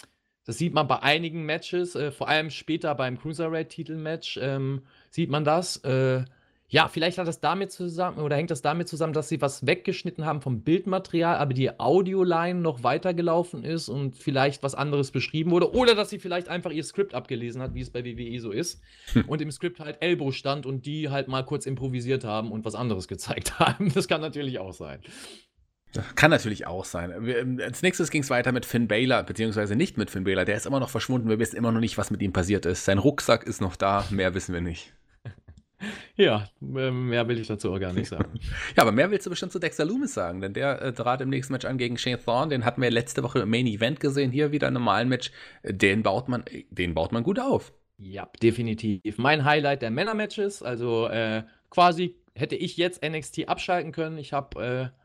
[0.45, 5.45] das sieht man bei einigen Matches, äh, vor allem später beim Cruiserweight-Titelmatch ähm, sieht man
[5.45, 5.77] das.
[5.79, 6.25] Äh,
[6.73, 10.25] ja, vielleicht hat das damit zusammen oder hängt das damit zusammen, dass sie was weggeschnitten
[10.25, 15.75] haben vom Bildmaterial, aber die Audioline noch weitergelaufen ist und vielleicht was anderes beschrieben wurde.
[15.75, 18.81] Oder dass sie vielleicht einfach ihr Skript abgelesen hat, wie es bei WWE so ist.
[19.13, 19.25] Hm.
[19.27, 22.77] Und im Skript halt Elbow stand und die halt mal kurz improvisiert haben und was
[22.77, 23.93] anderes gezeigt haben.
[23.93, 25.01] Das kann natürlich auch sein.
[26.15, 27.13] Kann natürlich auch sein.
[27.27, 30.45] Ähm, als nächstes ging es weiter mit Finn Baylor, beziehungsweise nicht mit Finn Baylor.
[30.45, 31.29] Der ist immer noch verschwunden.
[31.29, 32.85] Wir wissen immer noch nicht, was mit ihm passiert ist.
[32.85, 34.07] Sein Rucksack ist noch da.
[34.11, 34.93] Mehr wissen wir nicht.
[36.15, 38.39] Ja, ähm, mehr will ich dazu auch gar nicht sagen.
[38.77, 41.31] ja, aber mehr willst du bestimmt zu Dexter Loomis sagen, denn der äh, trat im
[41.31, 42.51] nächsten Match an gegen Shane Thorne.
[42.51, 44.31] Den hatten wir letzte Woche im Main Event gesehen.
[44.31, 45.31] Hier wieder ein normalen Match.
[45.65, 47.73] Den baut man, den baut man gut auf.
[47.97, 49.17] Ja, definitiv.
[49.17, 50.63] Mein Highlight der Männer-Matches.
[50.63, 54.19] Also äh, quasi hätte ich jetzt NXT abschalten können.
[54.19, 55.00] Ich habe äh,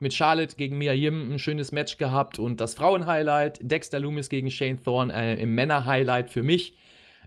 [0.00, 4.50] mit Charlotte gegen Mia Yim ein schönes Match gehabt und das Frauen-Highlight, Dexter Loomis gegen
[4.50, 6.76] Shane Thorne äh, im Männer-Highlight für mich.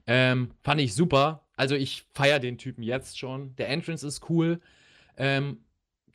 [0.08, 1.44] Ähm, fand ich super.
[1.56, 3.56] Also ich feiere den Typen jetzt schon.
[3.58, 4.60] Der Entrance ist cool.
[5.18, 5.60] Ähm,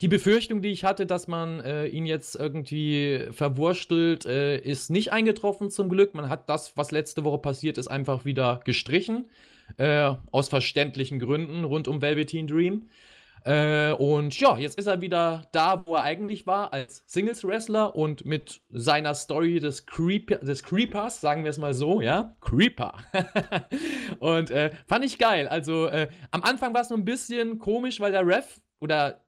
[0.00, 5.12] die Befürchtung, die ich hatte, dass man äh, ihn jetzt irgendwie verwurstelt, äh, ist nicht
[5.12, 6.14] eingetroffen zum Glück.
[6.14, 9.28] Man hat das, was letzte Woche passiert ist, einfach wieder gestrichen.
[9.76, 12.88] Äh, aus verständlichen Gründen rund um Velveteen Dream.
[13.44, 18.24] Äh, und ja, jetzt ist er wieder da, wo er eigentlich war, als Singles-Wrestler und
[18.24, 22.94] mit seiner Story des, Creep des Creepers, sagen wir es mal so, ja, Creeper.
[24.20, 25.48] und äh, fand ich geil.
[25.48, 29.24] Also äh, am Anfang war es nur ein bisschen komisch, weil der Ref oder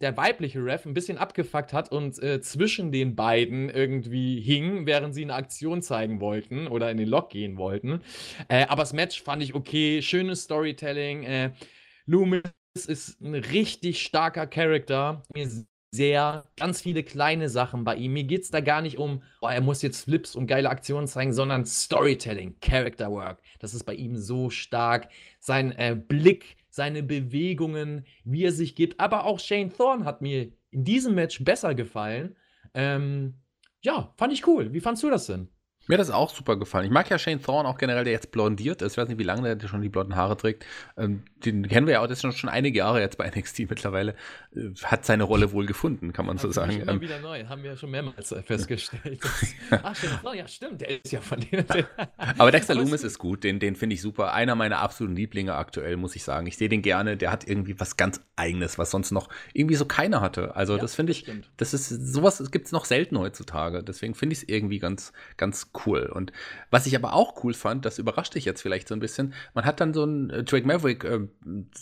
[0.00, 5.14] der weibliche Ref ein bisschen abgefuckt hat und äh, zwischen den beiden irgendwie hing, während
[5.14, 8.02] sie eine Aktion zeigen wollten oder in den Lock gehen wollten.
[8.48, 11.22] Äh, aber das Match fand ich okay, schönes Storytelling.
[11.22, 11.50] Äh,
[12.06, 12.42] Loomis
[12.74, 15.22] ist ein richtig starker Charakter.
[15.34, 15.48] Mir
[15.92, 18.14] sehr, ganz viele kleine Sachen bei ihm.
[18.14, 21.06] Mir geht es da gar nicht um, oh, er muss jetzt Flips und geile Aktionen
[21.06, 23.40] zeigen, sondern Storytelling, Character Work.
[23.60, 25.08] Das ist bei ihm so stark.
[25.38, 28.98] Sein äh, Blick, seine Bewegungen, wie er sich gibt.
[28.98, 32.34] Aber auch Shane Thorne hat mir in diesem Match besser gefallen.
[32.74, 33.34] Ähm,
[33.82, 34.72] ja, fand ich cool.
[34.72, 35.48] Wie fandst du das denn?
[35.86, 36.86] Mir hat das auch super gefallen.
[36.86, 38.92] Ich mag ja Shane Thorne auch generell, der jetzt blondiert ist.
[38.92, 40.64] Ich weiß nicht, wie lange der schon die blonden Haare trägt.
[40.96, 43.70] Ähm, den kennen wir ja auch, das ist schon, schon einige Jahre jetzt bei NXT
[43.70, 44.14] mittlerweile.
[44.54, 46.80] Äh, hat seine Rolle wohl gefunden, kann man so sagen.
[46.80, 49.20] Immer ähm, wieder neu, haben wir ja schon mehrmals festgestellt.
[49.70, 51.66] ach, Shane Thorne, ja stimmt, der ist ja von denen.
[52.38, 54.32] Aber Dexter Loomis ist gut, den, den finde ich super.
[54.32, 56.46] Einer meiner absoluten Lieblinge aktuell, muss ich sagen.
[56.46, 59.84] Ich sehe den gerne, der hat irgendwie was ganz Eigenes, was sonst noch irgendwie so
[59.84, 60.56] keiner hatte.
[60.56, 61.50] Also ja, das finde ich, stimmt.
[61.58, 63.82] das ist, sowas gibt es noch selten heutzutage.
[63.82, 66.10] Deswegen finde ich es irgendwie ganz, ganz cool.
[66.12, 66.32] Und
[66.70, 69.64] was ich aber auch cool fand, das überrascht dich jetzt vielleicht so ein bisschen, man
[69.64, 71.20] hat dann so ein äh, Drake Maverick, äh,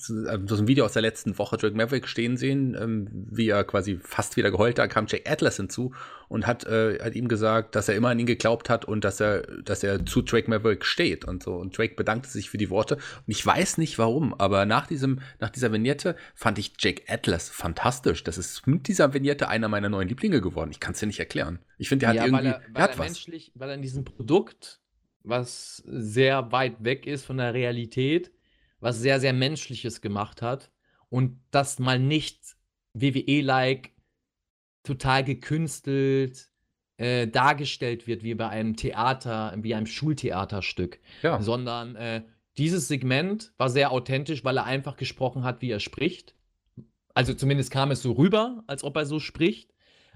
[0.04, 0.26] so
[0.56, 4.36] ein Video aus der letzten Woche, Drake Maverick stehen sehen, ähm, wie er quasi fast
[4.36, 5.92] wieder geheult, da kam Jake Atlas hinzu
[6.32, 9.20] und hat, äh, hat ihm gesagt, dass er immer an ihn geglaubt hat und dass
[9.20, 11.56] er, dass er zu Drake Maverick steht und so.
[11.56, 12.94] Und Drake bedankte sich für die Worte.
[12.94, 17.50] Und ich weiß nicht warum, aber nach diesem, nach dieser Vignette fand ich Jake Atlas
[17.50, 18.24] fantastisch.
[18.24, 20.70] Das ist mit dieser Vignette einer meiner neuen Lieblinge geworden.
[20.70, 21.58] Ich kann es dir nicht erklären.
[21.82, 23.06] Ich finde, der ja, hat irgendwie, weil er, weil er hat was.
[23.06, 24.80] Menschlich, weil er in diesem Produkt,
[25.24, 28.30] was sehr weit weg ist von der Realität,
[28.78, 30.70] was sehr, sehr Menschliches gemacht hat
[31.08, 32.56] und das mal nicht
[32.94, 33.90] WWE-like
[34.84, 36.52] total gekünstelt
[36.98, 41.42] äh, dargestellt wird wie bei einem Theater, wie einem Schultheaterstück, ja.
[41.42, 42.22] sondern äh,
[42.58, 46.36] dieses Segment war sehr authentisch, weil er einfach gesprochen hat, wie er spricht.
[47.12, 49.71] Also zumindest kam es so rüber, als ob er so spricht.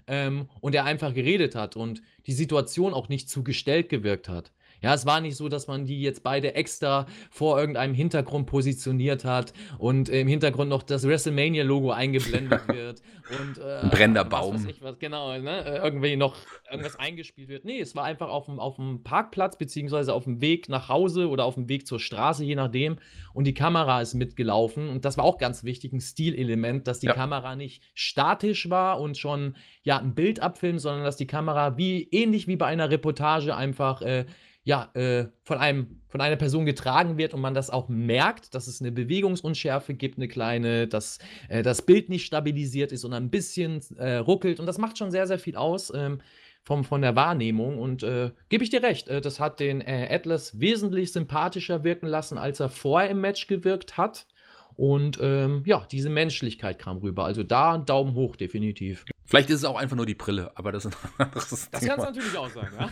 [0.07, 4.52] Ähm, und er einfach geredet hat und die Situation auch nicht zu gestellt gewirkt hat.
[4.83, 9.24] Ja, es war nicht so, dass man die jetzt beide extra vor irgendeinem Hintergrund positioniert
[9.24, 13.03] hat und im Hintergrund noch das WrestleMania-Logo eingeblendet wird
[13.41, 14.66] und äh, ein brennender Baum.
[14.66, 15.81] Was, was, genau, ne?
[15.83, 16.37] Irgendwie noch
[16.70, 17.64] irgendwas eingespielt wird.
[17.64, 21.29] Nee, es war einfach auf dem, auf dem Parkplatz, beziehungsweise auf dem Weg nach Hause
[21.29, 22.99] oder auf dem Weg zur Straße, je nachdem.
[23.33, 24.89] Und die Kamera ist mitgelaufen.
[24.89, 27.14] Und das war auch ganz wichtig, ein Stilelement, dass die ja.
[27.14, 32.09] Kamera nicht statisch war und schon ja ein Bild abfilmt, sondern dass die Kamera wie
[32.11, 34.27] ähnlich wie bei einer Reportage einfach äh,
[34.67, 38.67] ja, äh, von, einem, von einer Person getragen wird und man das auch merkt, dass
[38.67, 43.31] es eine Bewegungsunschärfe gibt, eine kleine, dass äh, das Bild nicht stabilisiert ist und ein
[43.31, 44.59] bisschen äh, ruckelt.
[44.59, 46.21] Und das macht schon sehr, sehr viel aus ähm,
[46.64, 47.79] vom, von der Wahrnehmung.
[47.79, 52.09] Und äh, gebe ich dir recht, äh, das hat den äh, Atlas wesentlich sympathischer wirken
[52.09, 54.27] lassen, als er vorher im Match gewirkt hat.
[54.75, 57.25] Und ähm, ja, diese Menschlichkeit kam rüber.
[57.25, 59.05] Also da Daumen hoch, definitiv.
[59.27, 61.99] Vielleicht ist es auch einfach nur die Brille, aber das ist ein anderes Das kann
[61.99, 62.91] es natürlich auch sein, ja.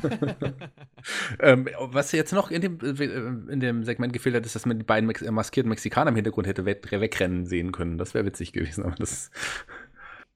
[1.40, 4.78] ähm, was jetzt noch in dem, äh, in dem Segment gefehlt hat, ist, dass man
[4.78, 7.98] die beiden Mex maskierten Mexikaner im Hintergrund hätte wegrennen sehen können.
[7.98, 9.30] Das wäre witzig gewesen, aber das.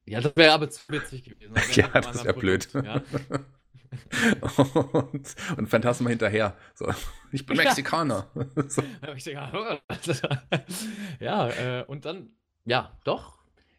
[0.07, 1.53] Ja, das wäre aber zu witzig gewesen.
[1.53, 2.67] Das ja, das wäre blöd.
[2.73, 3.03] Ja.
[5.13, 6.57] und, und Phantasma hinterher.
[6.75, 6.91] So,
[7.31, 8.27] ich bin Mexikaner.
[8.57, 8.83] so.
[11.21, 12.31] ja, äh, und dann,
[12.65, 13.38] ja, doch,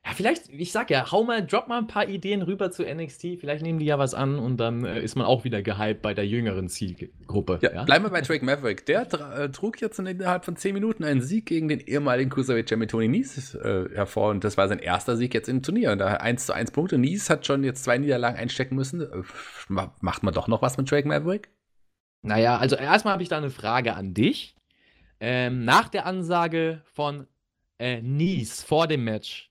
[0.10, 3.40] ja, vielleicht, ich sag ja, hau mal, drop mal ein paar Ideen rüber zu NXT.
[3.40, 6.16] Vielleicht nehmen die ja was an und dann äh, ist man auch wieder gehypt bei
[6.16, 7.60] der jüngeren Zielgruppe.
[7.62, 7.84] Ja, ja?
[7.84, 8.88] Bleiben wir bei Drake Maverick.
[8.88, 12.88] Der äh, trug jetzt innerhalb von 10 Minuten einen Sieg gegen den ehemaligen Cruiserweight Champion
[12.88, 15.96] Tony Nies äh, hervor und das war sein erster Sieg jetzt im Turnier.
[15.96, 16.98] Da 1 zu 1 Punkte.
[16.98, 19.02] Nies hat schon jetzt zwei Niederlagen einstecken müssen.
[19.02, 19.22] Äh,
[19.68, 21.50] macht man doch noch was mit Drake Maverick?
[22.24, 24.56] Naja, also erstmal habe ich da eine Frage an dich.
[25.20, 27.28] Ähm, nach der Ansage von
[27.78, 29.49] äh, Nies vor dem Match,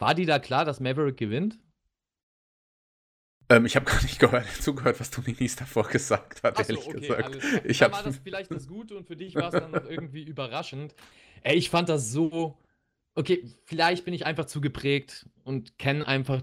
[0.00, 1.58] war die da klar, dass Maverick gewinnt?
[3.50, 7.00] Ähm, ich habe gar nicht gehört, zugehört, was Dominis davor gesagt hat, so, ehrlich okay,
[7.00, 7.38] gesagt.
[7.64, 10.22] Ich dann war das vielleicht das Gute und für dich war es dann noch irgendwie
[10.22, 10.94] überraschend.
[11.42, 12.56] Ey, ich fand das so.
[13.14, 16.42] Okay, vielleicht bin ich einfach zu geprägt und kenne einfach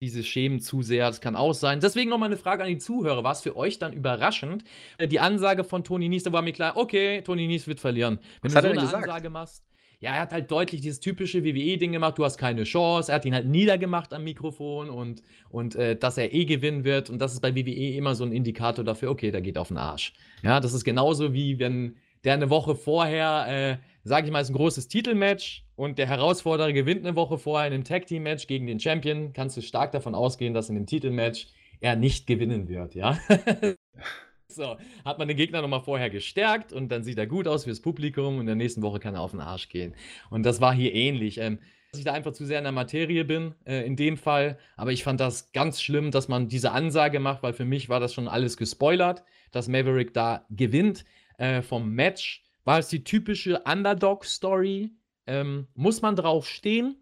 [0.00, 1.08] diese Schemen zu sehr.
[1.08, 1.80] Das kann auch sein.
[1.80, 3.24] Deswegen nochmal eine Frage an die Zuhörer.
[3.24, 4.64] War es für euch dann überraschend?
[4.98, 8.20] Äh, die Ansage von Tony Nies, da war mir klar, okay, Tony Nies wird verlieren.
[8.40, 9.04] Wenn was du so eine gesagt?
[9.04, 9.64] Ansage machst
[10.04, 13.10] ja, er hat halt deutlich dieses typische WWE-Ding gemacht, du hast keine Chance.
[13.10, 17.08] Er hat ihn halt niedergemacht am Mikrofon und, und äh, dass er eh gewinnen wird.
[17.08, 19.78] Und das ist bei WWE immer so ein Indikator dafür, okay, der geht auf den
[19.78, 20.12] Arsch.
[20.42, 24.50] Ja, das ist genauso wie wenn der eine Woche vorher, äh, sage ich mal, ist
[24.50, 28.80] ein großes Titelmatch und der Herausforderer gewinnt eine Woche vorher in einem Tag-Team-Match gegen den
[28.80, 31.46] Champion, kannst du stark davon ausgehen, dass in dem Titelmatch
[31.80, 33.18] er nicht gewinnen wird, ja.
[34.48, 37.80] So, hat man den Gegner nochmal vorher gestärkt und dann sieht er gut aus fürs
[37.80, 39.94] Publikum und in der nächsten Woche kann er auf den Arsch gehen.
[40.30, 41.38] Und das war hier ähnlich.
[41.38, 41.58] Ähm,
[41.94, 44.58] dass ich da einfach zu sehr in der Materie bin, äh, in dem Fall.
[44.76, 48.00] Aber ich fand das ganz schlimm, dass man diese Ansage macht, weil für mich war
[48.00, 49.22] das schon alles gespoilert,
[49.52, 51.04] dass Maverick da gewinnt
[51.38, 52.42] äh, vom Match.
[52.64, 54.90] War es die typische Underdog-Story?
[55.28, 56.96] Ähm, muss man drauf stehen?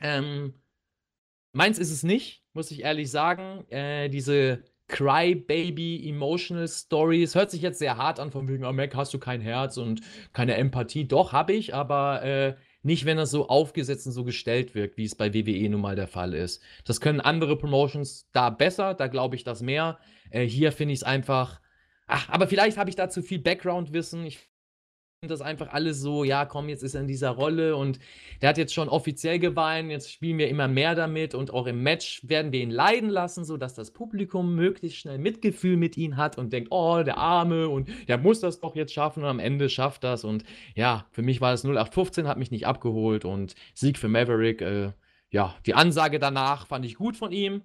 [0.00, 0.54] Ähm,
[1.52, 3.68] meins ist es nicht, muss ich ehrlich sagen.
[3.70, 4.62] Äh, diese
[4.92, 7.34] Crybaby Emotional Stories.
[7.34, 10.02] Hört sich jetzt sehr hart an, von wegen, oh Mac, hast du kein Herz und
[10.32, 11.08] keine Empathie.
[11.08, 15.04] Doch, habe ich, aber äh, Nicht, wenn das so aufgesetzt und so gestellt wirkt, wie
[15.04, 16.60] es bei WWE nun mal der Fall ist.
[16.84, 19.98] Das können andere Promotions da besser, da glaube ich das mehr.
[20.30, 21.60] Äh, hier finde ich es einfach.
[22.06, 24.24] Ach, aber vielleicht habe ich da zu viel Background-Wissen.
[24.26, 24.40] Ich
[25.28, 28.00] das einfach alles so, ja, komm, jetzt ist er in dieser Rolle und
[28.40, 31.84] der hat jetzt schon offiziell geweint, jetzt spielen wir immer mehr damit und auch im
[31.84, 36.38] Match werden wir ihn leiden lassen, sodass das Publikum möglichst schnell Mitgefühl mit ihm hat
[36.38, 39.68] und denkt, oh, der Arme und der muss das doch jetzt schaffen und am Ende
[39.68, 40.42] schafft das und
[40.74, 44.90] ja, für mich war es 0815, hat mich nicht abgeholt und Sieg für Maverick, äh,
[45.30, 47.62] ja, die Ansage danach fand ich gut von ihm,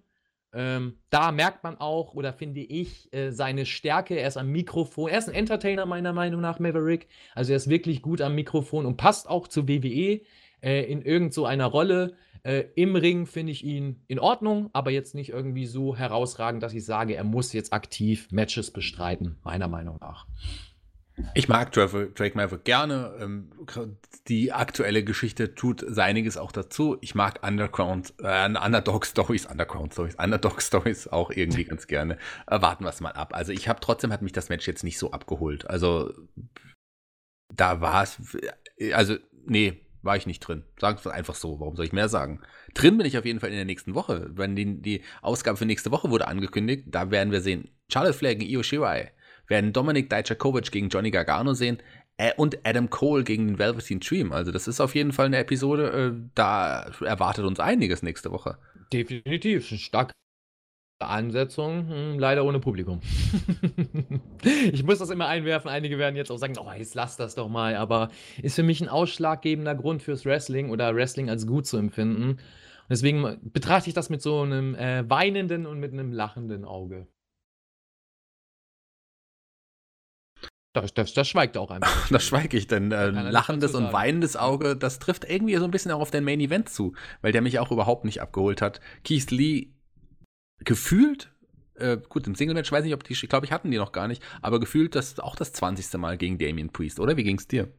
[0.54, 4.16] ähm, da merkt man auch, oder finde ich, äh, seine Stärke.
[4.16, 5.10] Er ist am Mikrofon.
[5.10, 7.08] Er ist ein Entertainer, meiner Meinung nach, Maverick.
[7.36, 10.22] Also er ist wirklich gut am Mikrofon und passt auch zu WWE
[10.62, 12.16] äh, in irgend so einer Rolle.
[12.44, 16.74] Äh, Im Ring finde ich ihn in Ordnung, aber jetzt nicht irgendwie so herausragend, dass
[16.74, 20.28] ich sage, er muss jetzt aktiv Matches bestreiten, meiner Meinung nach.
[21.34, 23.16] Ich mag Drake Maverick gerne.
[23.20, 23.50] Ähm,
[24.28, 26.98] die aktuelle Geschichte tut seiniges auch dazu.
[27.02, 32.18] Ich mag Underground, äh, Underdog Stories, Underground Stories, Underdog Stories auch irgendwie ganz gerne.
[32.46, 33.34] Äh, warten wir es mal ab.
[33.34, 35.68] Also ich habe trotzdem hat mich das Match jetzt nicht so abgeholt.
[35.68, 36.14] Also
[37.54, 38.38] da war es,
[38.94, 39.16] also
[39.46, 40.64] nee, war ich nicht drin.
[40.80, 41.60] Sagen wir einfach so.
[41.60, 42.42] Warum soll ich mehr sagen?
[42.76, 44.30] Drin bin ich auf jeden Fall in der nächsten Woche.
[44.34, 47.72] Wenn die, die Ausgabe für nächste Woche wurde angekündigt, da werden wir sehen.
[47.92, 49.12] Charlotte Flair Io Shirai
[49.48, 51.78] werden Dominik Dijakovic gegen Johnny Gargano sehen
[52.18, 54.32] äh, und Adam Cole gegen den Velveteen Dream.
[54.32, 58.58] Also das ist auf jeden Fall eine Episode, äh, da erwartet uns einiges nächste Woche.
[58.92, 60.14] Definitiv, starke
[61.00, 63.02] Ansetzung, hm, leider ohne Publikum.
[64.72, 65.70] ich muss das immer einwerfen.
[65.70, 67.76] Einige werden jetzt auch sagen, oh, jetzt lass das doch mal.
[67.76, 68.10] Aber
[68.42, 72.30] ist für mich ein ausschlaggebender Grund fürs Wrestling oder Wrestling als gut zu empfinden.
[72.32, 72.40] Und
[72.90, 77.08] deswegen betrachte ich das mit so einem äh, weinenden und mit einem lachenden Auge.
[80.82, 82.08] Das, das, das schweigt auch einfach.
[82.12, 85.92] das schweige ich, denn äh, lachendes und weinendes Auge, das trifft irgendwie so ein bisschen
[85.92, 88.80] auch auf den Main Event zu, weil der mich auch überhaupt nicht abgeholt hat.
[89.04, 89.74] Keith Lee
[90.60, 91.32] gefühlt,
[91.76, 93.92] äh, gut, im Single-Match weiß ich nicht, ob die, ich glaube, ich hatten die noch
[93.92, 96.00] gar nicht, aber gefühlt das auch das 20.
[96.00, 97.18] Mal gegen Damien Priest, oder?
[97.18, 97.72] Wie ging es dir?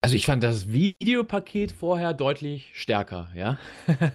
[0.00, 3.58] Also ich fand das Videopaket vorher deutlich stärker, ja.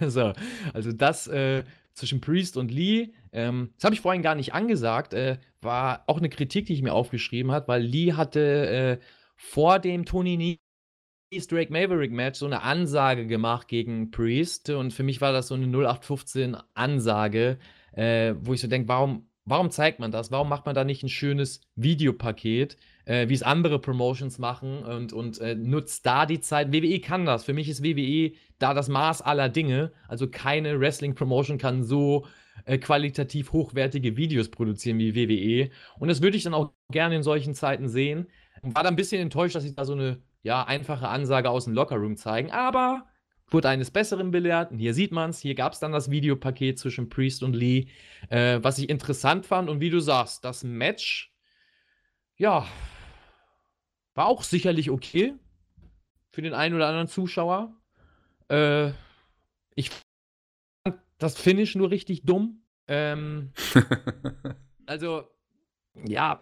[0.08, 0.32] so,
[0.72, 5.12] also das äh, zwischen Priest und Lee, ähm, das habe ich vorhin gar nicht angesagt,
[5.12, 9.04] äh, war auch eine Kritik, die ich mir aufgeschrieben habe, weil Lee hatte äh,
[9.36, 10.58] vor dem Tony
[11.32, 15.48] Nese Drake Maverick Match so eine Ansage gemacht gegen Priest und für mich war das
[15.48, 17.58] so eine 0815 Ansage,
[17.92, 20.30] äh, wo ich so denke, warum, warum zeigt man das?
[20.30, 25.12] Warum macht man da nicht ein schönes Videopaket, äh, wie es andere Promotions machen und,
[25.12, 26.72] und äh, nutzt da die Zeit?
[26.72, 27.44] WWE kann das.
[27.44, 29.92] Für mich ist WWE da das Maß aller Dinge.
[30.08, 32.26] Also keine Wrestling-Promotion kann so
[32.64, 35.70] äh, qualitativ hochwertige Videos produzieren wie WWE.
[35.98, 38.28] Und das würde ich dann auch gerne in solchen Zeiten sehen.
[38.62, 41.64] Und war da ein bisschen enttäuscht, dass sie da so eine ja, einfache Ansage aus
[41.64, 42.50] dem Lockerroom zeigen.
[42.50, 43.06] Aber
[43.48, 44.70] wurde eines Besseren belehrt.
[44.70, 45.40] Und hier sieht man es.
[45.40, 47.88] Hier gab es dann das Videopaket zwischen Priest und Lee,
[48.28, 49.68] äh, was ich interessant fand.
[49.68, 51.32] Und wie du sagst, das Match,
[52.36, 52.66] ja,
[54.14, 55.34] war auch sicherlich okay
[56.30, 57.74] für den einen oder anderen Zuschauer.
[58.48, 58.90] Äh,
[59.74, 59.90] ich
[61.24, 62.62] das Finish nur richtig dumm.
[62.86, 63.52] Ähm,
[64.86, 65.24] also,
[66.04, 66.40] ja.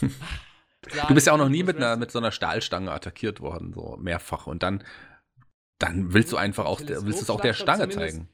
[0.00, 3.96] du bist ja auch noch nie mit, einer, mit so einer Stahlstange attackiert worden, so
[4.00, 4.46] mehrfach.
[4.46, 4.84] Und dann,
[5.78, 8.28] dann willst du einfach auch, willst es auch der Stange zeigen.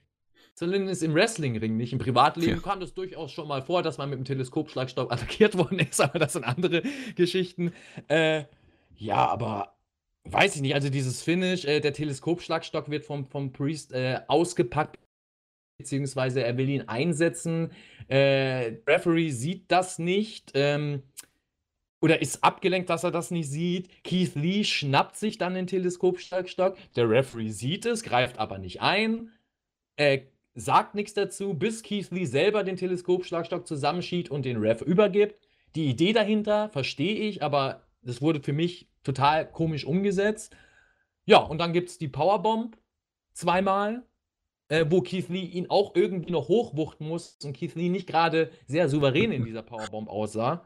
[0.54, 1.94] Zumindest im Wrestlingring nicht.
[1.94, 2.60] Im Privatleben ja.
[2.60, 6.18] kam das durchaus schon mal vor, dass man mit dem Teleskopschlagstock attackiert worden ist, aber
[6.18, 6.82] das sind andere
[7.16, 7.72] Geschichten.
[8.08, 8.44] Äh,
[8.96, 9.79] ja, aber
[10.24, 14.98] Weiß ich nicht, also dieses Finish, äh, der Teleskopschlagstock wird vom, vom Priest äh, ausgepackt,
[15.78, 17.72] beziehungsweise er will ihn einsetzen.
[18.08, 20.52] Äh, Referee sieht das nicht.
[20.54, 21.02] Ähm,
[22.02, 23.88] oder ist abgelenkt, dass er das nicht sieht.
[24.04, 26.76] Keith Lee schnappt sich dann den Teleskopschlagstock.
[26.96, 29.30] Der Referee sieht es, greift aber nicht ein.
[29.96, 30.22] Er
[30.54, 35.40] sagt nichts dazu, bis Keith Lee selber den Teleskopschlagstock zusammenschiebt und den Ref übergibt.
[35.74, 40.54] Die Idee dahinter verstehe ich, aber das wurde für mich total komisch umgesetzt.
[41.24, 42.76] Ja, und dann gibt es die Powerbomb
[43.32, 44.04] zweimal,
[44.68, 48.50] äh, wo Keith Lee ihn auch irgendwie noch hochwuchten muss und Keith Lee nicht gerade
[48.66, 50.64] sehr souverän in dieser Powerbomb aussah.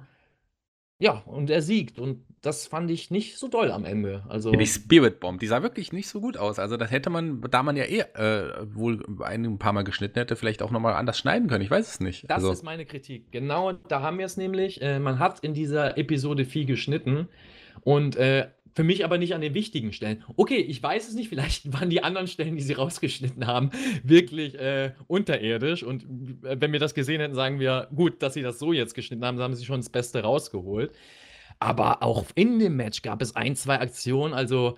[0.98, 1.98] Ja, und er siegt.
[1.98, 4.24] Und das fand ich nicht so doll am Ende.
[4.28, 6.58] Also ja, die Spirit Bomb, die sah wirklich nicht so gut aus.
[6.58, 10.36] Also das hätte man, da man ja eh äh, wohl ein paar Mal geschnitten hätte,
[10.36, 11.64] vielleicht auch nochmal anders schneiden können.
[11.64, 12.24] Ich weiß es nicht.
[12.30, 12.52] Das also.
[12.52, 13.32] ist meine Kritik.
[13.32, 14.82] Genau, da haben wir es nämlich.
[14.82, 17.28] Äh, man hat in dieser Episode viel geschnitten.
[17.82, 20.24] Und äh, für mich aber nicht an den wichtigen Stellen.
[20.36, 23.70] Okay, ich weiß es nicht, vielleicht waren die anderen Stellen, die sie rausgeschnitten haben,
[24.02, 25.82] wirklich äh, unterirdisch.
[25.82, 26.04] Und
[26.44, 29.24] äh, wenn wir das gesehen hätten, sagen wir, gut, dass sie das so jetzt geschnitten
[29.24, 30.92] haben, haben sie schon das Beste rausgeholt.
[31.60, 34.76] Aber auch in dem Match gab es ein, zwei Aktionen, also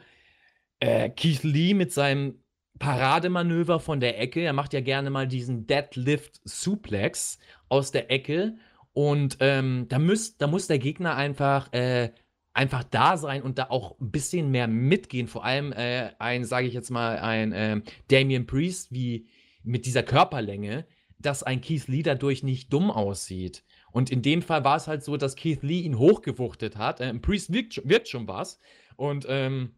[0.80, 2.42] Äh, Keith Lee mit seinem
[2.78, 4.40] Parademanöver von der Ecke.
[4.42, 7.38] Er macht ja gerne mal diesen Deadlift Suplex
[7.68, 8.56] aus der Ecke.
[8.92, 12.12] Und ähm, da, müß, da muss der Gegner einfach, äh,
[12.56, 15.28] einfach da sein und da auch ein bisschen mehr mitgehen.
[15.28, 19.28] Vor allem äh, ein, sage ich jetzt mal, ein äh, Damian Priest wie
[19.62, 20.86] mit dieser Körperlänge,
[21.18, 23.64] dass ein Keith Lee dadurch nicht dumm aussieht.
[23.92, 27.00] Und in dem Fall war es halt so, dass Keith Lee ihn hochgewuchtet hat.
[27.00, 28.58] Äh, Priest wirkt, wirkt schon was.
[28.96, 29.76] Und ähm,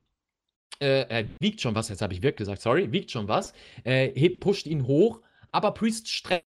[0.81, 3.53] äh, er wiegt schon was, jetzt habe ich wirklich gesagt, sorry, wiegt schon was,
[3.85, 5.21] äh, hebt, pusht ihn hoch,
[5.51, 6.48] aber Priest streckt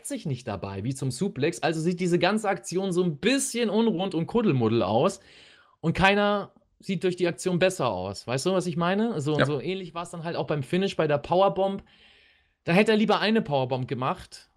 [0.00, 1.62] sich nicht dabei, wie zum Suplex.
[1.62, 5.20] Also sieht diese ganze Aktion so ein bisschen unrund und kuddelmuddel aus.
[5.80, 8.26] Und keiner sieht durch die Aktion besser aus.
[8.26, 9.20] Weißt du, was ich meine?
[9.20, 9.46] So, ja.
[9.46, 11.82] so ähnlich war es dann halt auch beim Finish bei der Powerbomb.
[12.64, 14.48] Da hätte er lieber eine Powerbomb gemacht.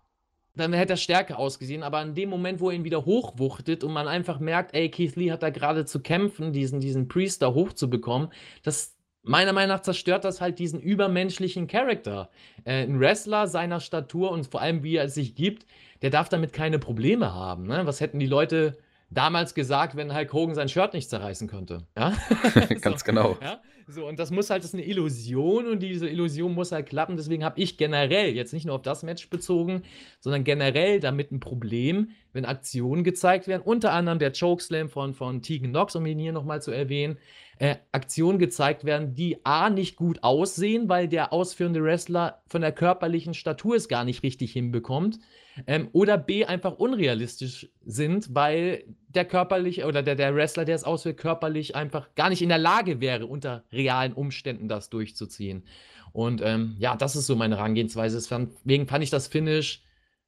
[0.56, 1.84] Dann hätte er stärker ausgesehen.
[1.84, 5.16] Aber in dem Moment, wo er ihn wieder hochwuchtet und man einfach merkt, ey, Keith
[5.16, 8.30] Lee hat da gerade zu kämpfen, diesen, diesen Priest da hochzubekommen,
[8.64, 8.95] das
[9.26, 12.30] meiner Meinung nach zerstört das halt diesen übermenschlichen Charakter.
[12.64, 15.66] Äh, ein Wrestler seiner Statur und vor allem wie er es sich gibt,
[16.02, 17.68] der darf damit keine Probleme haben.
[17.68, 17.82] Ne?
[17.86, 18.78] Was hätten die Leute
[19.10, 21.84] damals gesagt, wenn Hulk Hogan sein Shirt nicht zerreißen könnte?
[21.98, 22.14] Ja?
[22.82, 23.38] Ganz so, genau.
[23.42, 23.62] Ja?
[23.88, 27.18] So, und das muss halt, das ist eine Illusion und diese Illusion muss halt klappen.
[27.18, 29.84] Deswegen habe ich generell, jetzt nicht nur auf das Match bezogen,
[30.20, 33.62] sondern generell damit ein Problem, wenn Aktionen gezeigt werden.
[33.64, 37.18] Unter anderem der Chokeslam von, von Tegan Knox, um ihn hier nochmal zu erwähnen
[37.58, 42.72] äh, Aktionen gezeigt werden, die A nicht gut aussehen, weil der ausführende Wrestler von der
[42.72, 45.20] körperlichen Statur es gar nicht richtig hinbekommt.
[45.68, 50.84] Ähm, oder B einfach unrealistisch sind, weil der körperliche oder der, der Wrestler, der es
[50.84, 55.64] ausführt, körperlich einfach gar nicht in der Lage wäre, unter realen Umständen das durchzuziehen.
[56.12, 58.18] Und ähm, ja, das ist so meine Herangehensweise.
[58.18, 59.82] Deswegen fand ich das Finish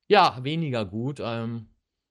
[0.07, 1.21] ja weniger gut.
[1.23, 1.67] Ähm,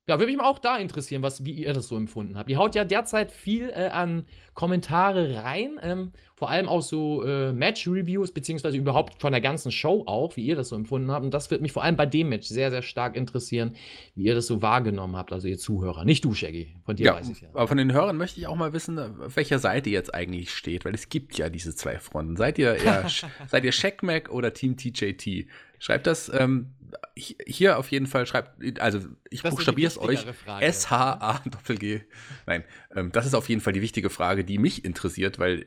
[0.09, 2.49] ja, würde mich auch da interessieren, was, wie ihr das so empfunden habt.
[2.49, 7.53] Ihr haut ja derzeit viel äh, an Kommentare rein, ähm, vor allem auch so äh,
[7.53, 11.25] Match-Reviews, beziehungsweise überhaupt von der ganzen Show auch, wie ihr das so empfunden habt.
[11.25, 13.75] Und das wird mich vor allem bei dem Match sehr, sehr stark interessieren,
[14.15, 16.05] wie ihr das so wahrgenommen habt, also ihr Zuhörer.
[16.05, 17.49] Nicht du, Shaggy, von dir ja, weiß ich ja.
[17.53, 20.51] Aber von den Hörern möchte ich auch mal wissen, auf welcher Seite ihr jetzt eigentlich
[20.55, 22.37] steht, weil es gibt ja diese zwei Fronten.
[22.37, 23.07] Seid ihr eher,
[23.49, 25.49] seid ihr Shackmac oder Team TJT?
[25.79, 26.75] Schreibt das ähm,
[27.15, 29.01] hier auf jeden Fall schreibt, also
[29.31, 30.27] ich buchstabiere es euch,
[30.61, 32.03] S-H-A-G.
[32.47, 32.65] Nein,
[32.95, 35.65] ähm, das ist auf jeden Fall die wichtige Frage, die mich interessiert, weil,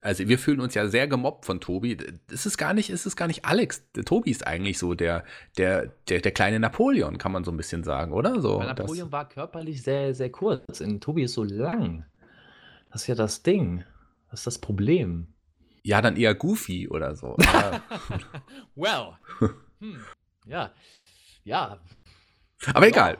[0.00, 1.96] also wir fühlen uns ja sehr gemobbt von Tobi.
[2.30, 3.90] Es ist gar nicht, es ist gar nicht Alex.
[3.92, 5.24] Der Tobi ist eigentlich so der,
[5.58, 8.40] der, der, der kleine Napoleon, kann man so ein bisschen sagen, oder?
[8.40, 10.80] So, Weil Napoleon das, war körperlich sehr, sehr kurz.
[10.80, 12.04] Und Tobi ist so lang.
[12.90, 13.84] Das ist ja das Ding.
[14.30, 15.28] Das ist das Problem.
[15.82, 17.36] Ja, dann eher Goofy oder so.
[18.76, 19.14] well.
[19.80, 20.00] Hm.
[20.46, 20.72] Ja.
[21.44, 21.80] Ja.
[22.72, 23.18] Aber egal.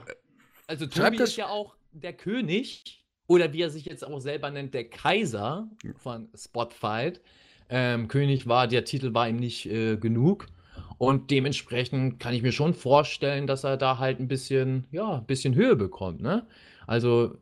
[0.67, 4.73] Also Tobi ist ja auch der König oder wie er sich jetzt auch selber nennt,
[4.73, 7.21] der Kaiser von Spotfight.
[7.69, 10.47] Ähm, König war, der Titel war ihm nicht äh, genug.
[10.97, 15.25] Und dementsprechend kann ich mir schon vorstellen, dass er da halt ein bisschen, ja, ein
[15.25, 16.45] bisschen Höhe bekommt, ne?
[16.87, 17.37] Also,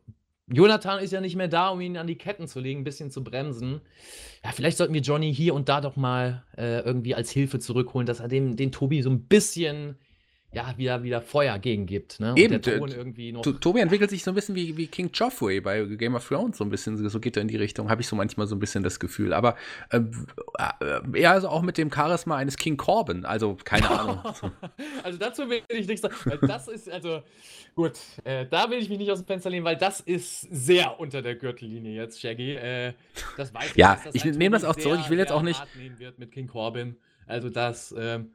[0.52, 3.10] Jonathan ist ja nicht mehr da, um ihn an die Ketten zu legen, ein bisschen
[3.10, 3.80] zu bremsen.
[4.44, 8.06] Ja, vielleicht sollten wir Johnny hier und da doch mal äh, irgendwie als Hilfe zurückholen,
[8.06, 9.96] dass er dem, den Tobi so ein bisschen
[10.54, 12.20] ja, wieder, wieder Feuer gegengibt.
[12.20, 12.34] Ne?
[12.36, 16.14] Eben, irgendwie noch Tobi entwickelt sich so ein bisschen wie, wie King Joffrey bei Game
[16.14, 18.46] of Thrones, so ein bisschen, so geht er in die Richtung, habe ich so manchmal
[18.46, 19.32] so ein bisschen das Gefühl.
[19.32, 19.56] Aber
[19.90, 24.20] äh, äh, eher also auch mit dem Charisma eines King Corbin, also keine Ahnung.
[25.02, 27.22] also dazu will ich nichts sagen, weil das ist, also
[27.74, 27.92] gut,
[28.24, 31.22] äh, da will ich mich nicht aus dem Fenster lehnen, weil das ist sehr unter
[31.22, 32.56] der Gürtellinie jetzt, Shaggy.
[32.56, 32.92] Äh,
[33.38, 33.76] das weiß ich.
[33.76, 35.62] Ja, ich nehme das auch zurück, ich will jetzt auch nicht.
[35.98, 36.96] Wird mit King Corbin.
[37.26, 38.32] Also das, ähm,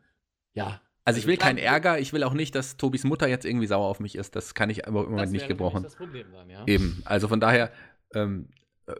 [0.53, 3.65] ja, also ich will keinen Ärger, ich will auch nicht, dass Tobis Mutter jetzt irgendwie
[3.65, 4.35] sauer auf mich ist.
[4.35, 5.83] Das kann ich aber im Moment nicht gebrochen.
[5.83, 6.65] Das Problem dann, ja.
[6.67, 7.01] Eben.
[7.05, 7.71] Also von daher
[8.13, 8.49] ähm,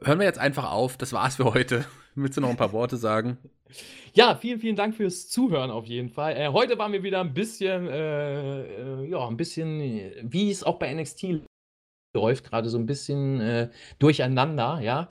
[0.06, 0.96] hören wir jetzt einfach auf.
[0.96, 1.84] Das war's für heute.
[2.16, 3.38] Willst du noch ein paar Worte sagen?
[4.14, 6.38] Ja, vielen, vielen Dank fürs Zuhören auf jeden Fall.
[6.38, 9.82] Äh, heute waren wir wieder ein bisschen, äh, äh, ja, ein bisschen,
[10.24, 11.42] wie es auch bei NXT
[12.18, 15.08] läuft, gerade so ein bisschen äh, durcheinander, ja.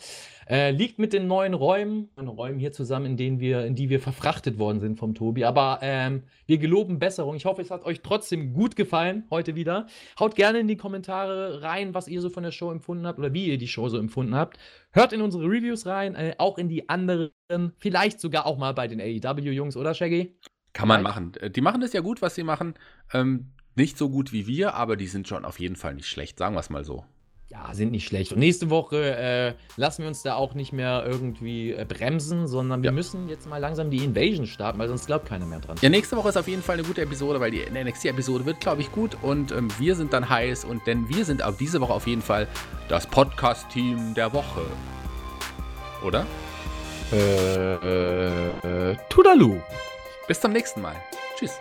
[0.48, 3.98] Äh, liegt mit den neuen Räumen, Räumen hier zusammen, in denen wir, in die wir
[3.98, 5.44] verfrachtet worden sind vom Tobi.
[5.44, 7.34] Aber ähm, wir geloben Besserung.
[7.34, 9.88] Ich hoffe, es hat euch trotzdem gut gefallen heute wieder.
[10.20, 13.34] Haut gerne in die Kommentare rein, was ihr so von der Show empfunden habt oder
[13.34, 14.58] wie ihr die Show so empfunden habt.
[14.92, 17.32] Hört in unsere Reviews rein, äh, auch in die anderen,
[17.78, 20.36] vielleicht sogar auch mal bei den AEW-Jungs, oder Shaggy?
[20.76, 21.32] Kann man machen.
[21.40, 22.74] Äh, die machen das ja gut, was sie machen.
[23.12, 26.38] Ähm, nicht so gut wie wir, aber die sind schon auf jeden Fall nicht schlecht,
[26.38, 27.04] sagen wir es mal so
[27.48, 28.32] ja, sind nicht schlecht.
[28.32, 32.82] Und nächste Woche äh, lassen wir uns da auch nicht mehr irgendwie äh, bremsen, sondern
[32.82, 32.92] wir ja.
[32.92, 35.76] müssen jetzt mal langsam die Invasion starten, weil sonst glaubt keiner mehr dran.
[35.80, 38.80] Ja, nächste Woche ist auf jeden Fall eine gute Episode, weil die NXT-Episode wird, glaube
[38.80, 41.92] ich, gut und ähm, wir sind dann heiß und denn wir sind auch diese Woche
[41.92, 42.48] auf jeden Fall
[42.88, 44.62] das Podcast-Team der Woche.
[46.04, 46.26] Oder?
[47.12, 47.74] Äh,
[48.90, 49.60] äh, Tudalu.
[50.26, 50.96] Bis zum nächsten Mal.
[51.38, 51.52] Tschüss.